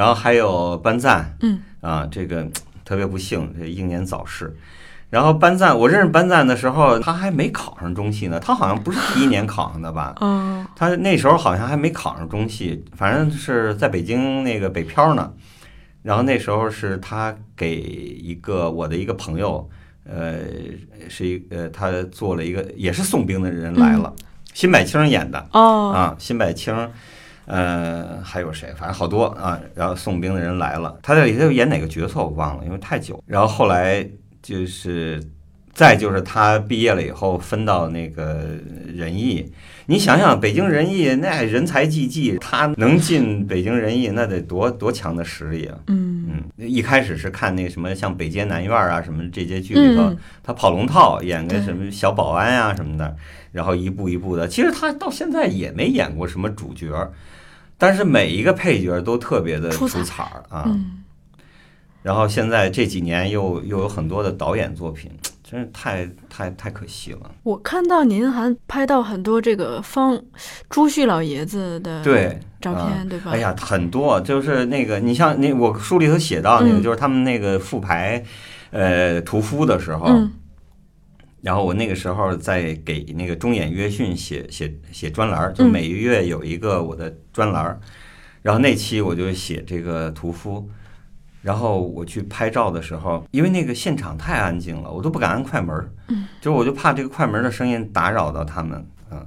[0.00, 2.48] 然后还有班赞，嗯啊，这个
[2.86, 4.56] 特别不幸，这英年早逝。
[5.10, 10.14] 然后班赞，我认识班赞的时候，他还没考上中戏呢，他好像不是第一年考上的吧？
[10.22, 15.30] 哦，他那时候好像还没考上中戏，反正是在北京那个北漂呢。
[16.02, 19.68] 然后那时候是他给一个我的一个朋友，
[20.04, 20.38] 呃，
[21.10, 24.10] 是一呃，他做了一个也是送兵的人来了，
[24.54, 26.74] 辛柏青演的哦，啊，辛柏青，
[27.46, 28.72] 呃，还有谁？
[28.74, 29.60] 反正好多啊。
[29.74, 33.22] 然后送兵的人来了，他在里头演哪个角色我忘了，因为太久。
[33.26, 34.06] 然后后来
[34.42, 35.22] 就是，
[35.72, 38.46] 再就是他毕业了以后分到那个
[38.94, 39.50] 仁义。
[39.86, 45.76] 你想想，北京人艺那人才济济，他能进北京人艺，那得多多强的实力啊！
[45.88, 53.16] 嗯嗯，一开始是看那什么像《北街南院》啊什么这些剧里头，嗯他跑龙套演个什么小保安啊什么的，
[53.50, 54.46] 然后一步一步的。
[54.46, 57.12] 其实他到现在也没演过什么主角，
[57.76, 60.64] 但是每一个配角都特别的出彩出彩儿啊。
[60.66, 61.02] 嗯，
[62.04, 65.10] 然后现在这几年又又有很多的导演作品，
[65.50, 67.18] 真是太太太可惜了。
[67.42, 70.16] 我看到您还拍到很多这个方
[70.68, 73.32] 朱旭老爷子的对，照啊片，对吧？
[73.32, 78.22] 哎呀，很多，就是那个，你像那我书里头写到那个，嗯就是他们那个复排，
[78.70, 80.30] 呃，屠夫的时候，嗯
[81.42, 87.80] 然后我那个时候在给那个中演约讯写写写专栏，就嗯每个月有一个我的专栏儿，
[88.42, 90.68] 然后那期我就写这个屠夫，
[91.42, 99.26] 然后我去拍照的时候，因为那个现场太安静了，我都不敢按快门儿，嗯，就我就怕这个快门儿的声音打扰到他们，嗯。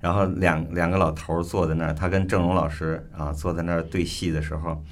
[0.00, 4.82] 然后两两个老头儿坐在那儿，他跟郑荣老师啊坐在那儿对戏的时候，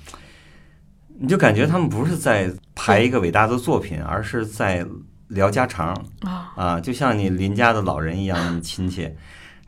[1.19, 4.87] 你就感觉他们不是在排一个伟大的作品，而是在
[5.29, 5.93] 聊家常
[6.23, 9.15] 啊，啊，就像你邻家的老人一样那么亲切。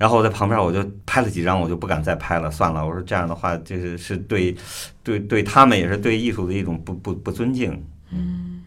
[0.04, 2.86] 然后我在旁边我就拍了几张，我就不敢再拍了，算了。
[2.86, 4.54] 我说这样的话，就是是对
[5.02, 7.82] 对对他们也是对艺术的一种不不不尊敬。
[8.12, 8.62] 嗯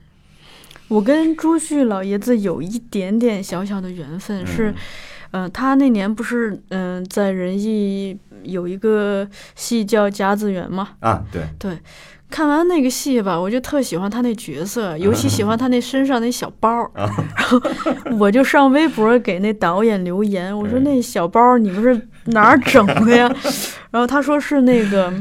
[0.88, 4.72] 我跟朱旭老爷子有一点点小小的缘分，是
[5.30, 10.90] 嗯，嗯、他那年不是嗯、在仁义有一个戏叫《甲子园》吗？
[11.02, 11.78] 啊，对对，
[12.30, 17.62] 看完那个戏吧，我就特喜欢他那角色，尤其喜欢他那身上那小包 然后
[18.20, 23.34] 我就上微博给那导演留言，我说嗯那小包儿你们是哪儿整的呀？
[23.92, 25.14] 然后他说是那个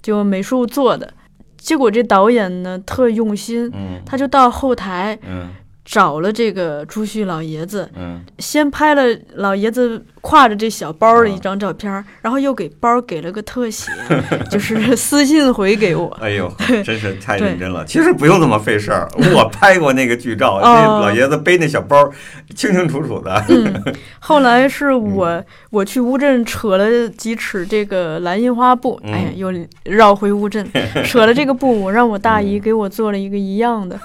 [0.00, 1.12] 就美术做的。
[1.56, 4.00] 结果这导演呢特用心，嗯。
[4.04, 5.48] 他就到后台嗯
[5.84, 8.20] 找了这个朱旭老爷子，嗯。
[8.38, 9.02] 先拍了
[9.34, 13.90] 老爷子挎着这小包的一张照片儿，然后又给包给了个特写，
[14.50, 16.08] 就是私信回给我。
[16.20, 16.52] 哎呦，
[16.84, 17.84] 真是太认真了。
[17.84, 22.10] 其实不用那么费事儿， 我拍过那个剧照，老爷子背那小包，
[22.54, 23.44] 清清楚楚的。
[23.48, 23.82] 嗯，
[24.20, 25.12] 后来是嗯。
[25.12, 29.12] 我我去乌镇扯了几尺这个蓝印花布，嗯。
[29.12, 29.52] 哎呀，又
[29.84, 30.66] 绕回乌镇，
[31.04, 32.60] 扯了这个布，我让我大姨嗯。
[32.60, 33.98] 给我做了一个一样的。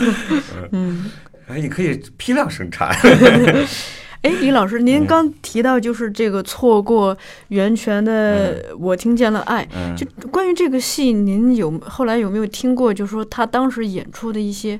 [0.00, 0.57] 嗯，
[1.46, 2.94] 哎，你可以批量生产。
[4.22, 7.16] 哎，李老师，您嗯刚提到就是这个错过
[7.48, 12.92] 源泉的《我听见了爱》，嗯，就关于这个戏，您有后来有没有听过？
[12.92, 14.78] 就说他当时演出的一些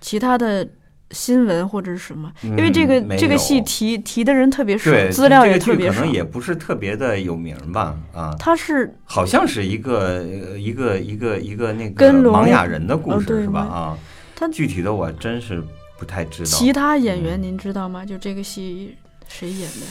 [0.00, 0.64] 其他的
[1.10, 2.30] 新闻或者是什么？
[2.44, 6.14] 因为这个、嗯这个戏提提的人特别少，资料也特别少可能。
[6.14, 7.96] 也不是特别的有名吧？
[8.14, 10.18] 啊，他是好像是一个
[10.52, 13.60] 呃一个一个一个那个跟龙盲哑人的故事是吧？
[13.62, 13.98] 啊，
[14.40, 15.62] 他具体的我真是
[15.98, 16.48] 不太知道。
[16.48, 18.06] 其他演员，嗯您知道吗？
[18.06, 18.96] 就这个戏
[19.28, 19.86] 谁演的？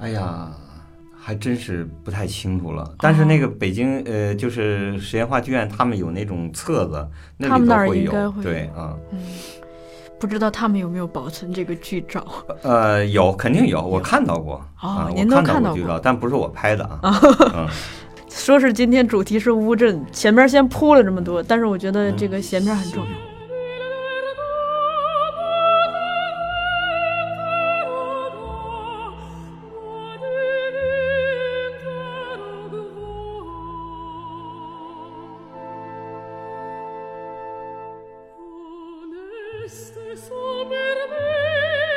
[0.00, 0.52] 哎呀，
[1.18, 2.94] 还真是不太清楚了。
[2.98, 7.56] 但是那个北京呃，就是实验话剧院，他们有那种册子，那。
[7.56, 7.66] 应
[8.10, 9.18] 该会对啊，嗯，
[10.20, 12.26] 不知道他们有没有保存这个剧照？
[12.60, 17.18] 呃，有肯定有，我看到过哦啊，您都我看看到过过剧照，但不是我拍的啊。
[17.56, 17.66] 嗯，
[18.28, 23.27] 说是今天主题是乌镇，前面先铺了这么多，但是我觉得这个前面很重要。
[39.60, 41.87] reste so per me.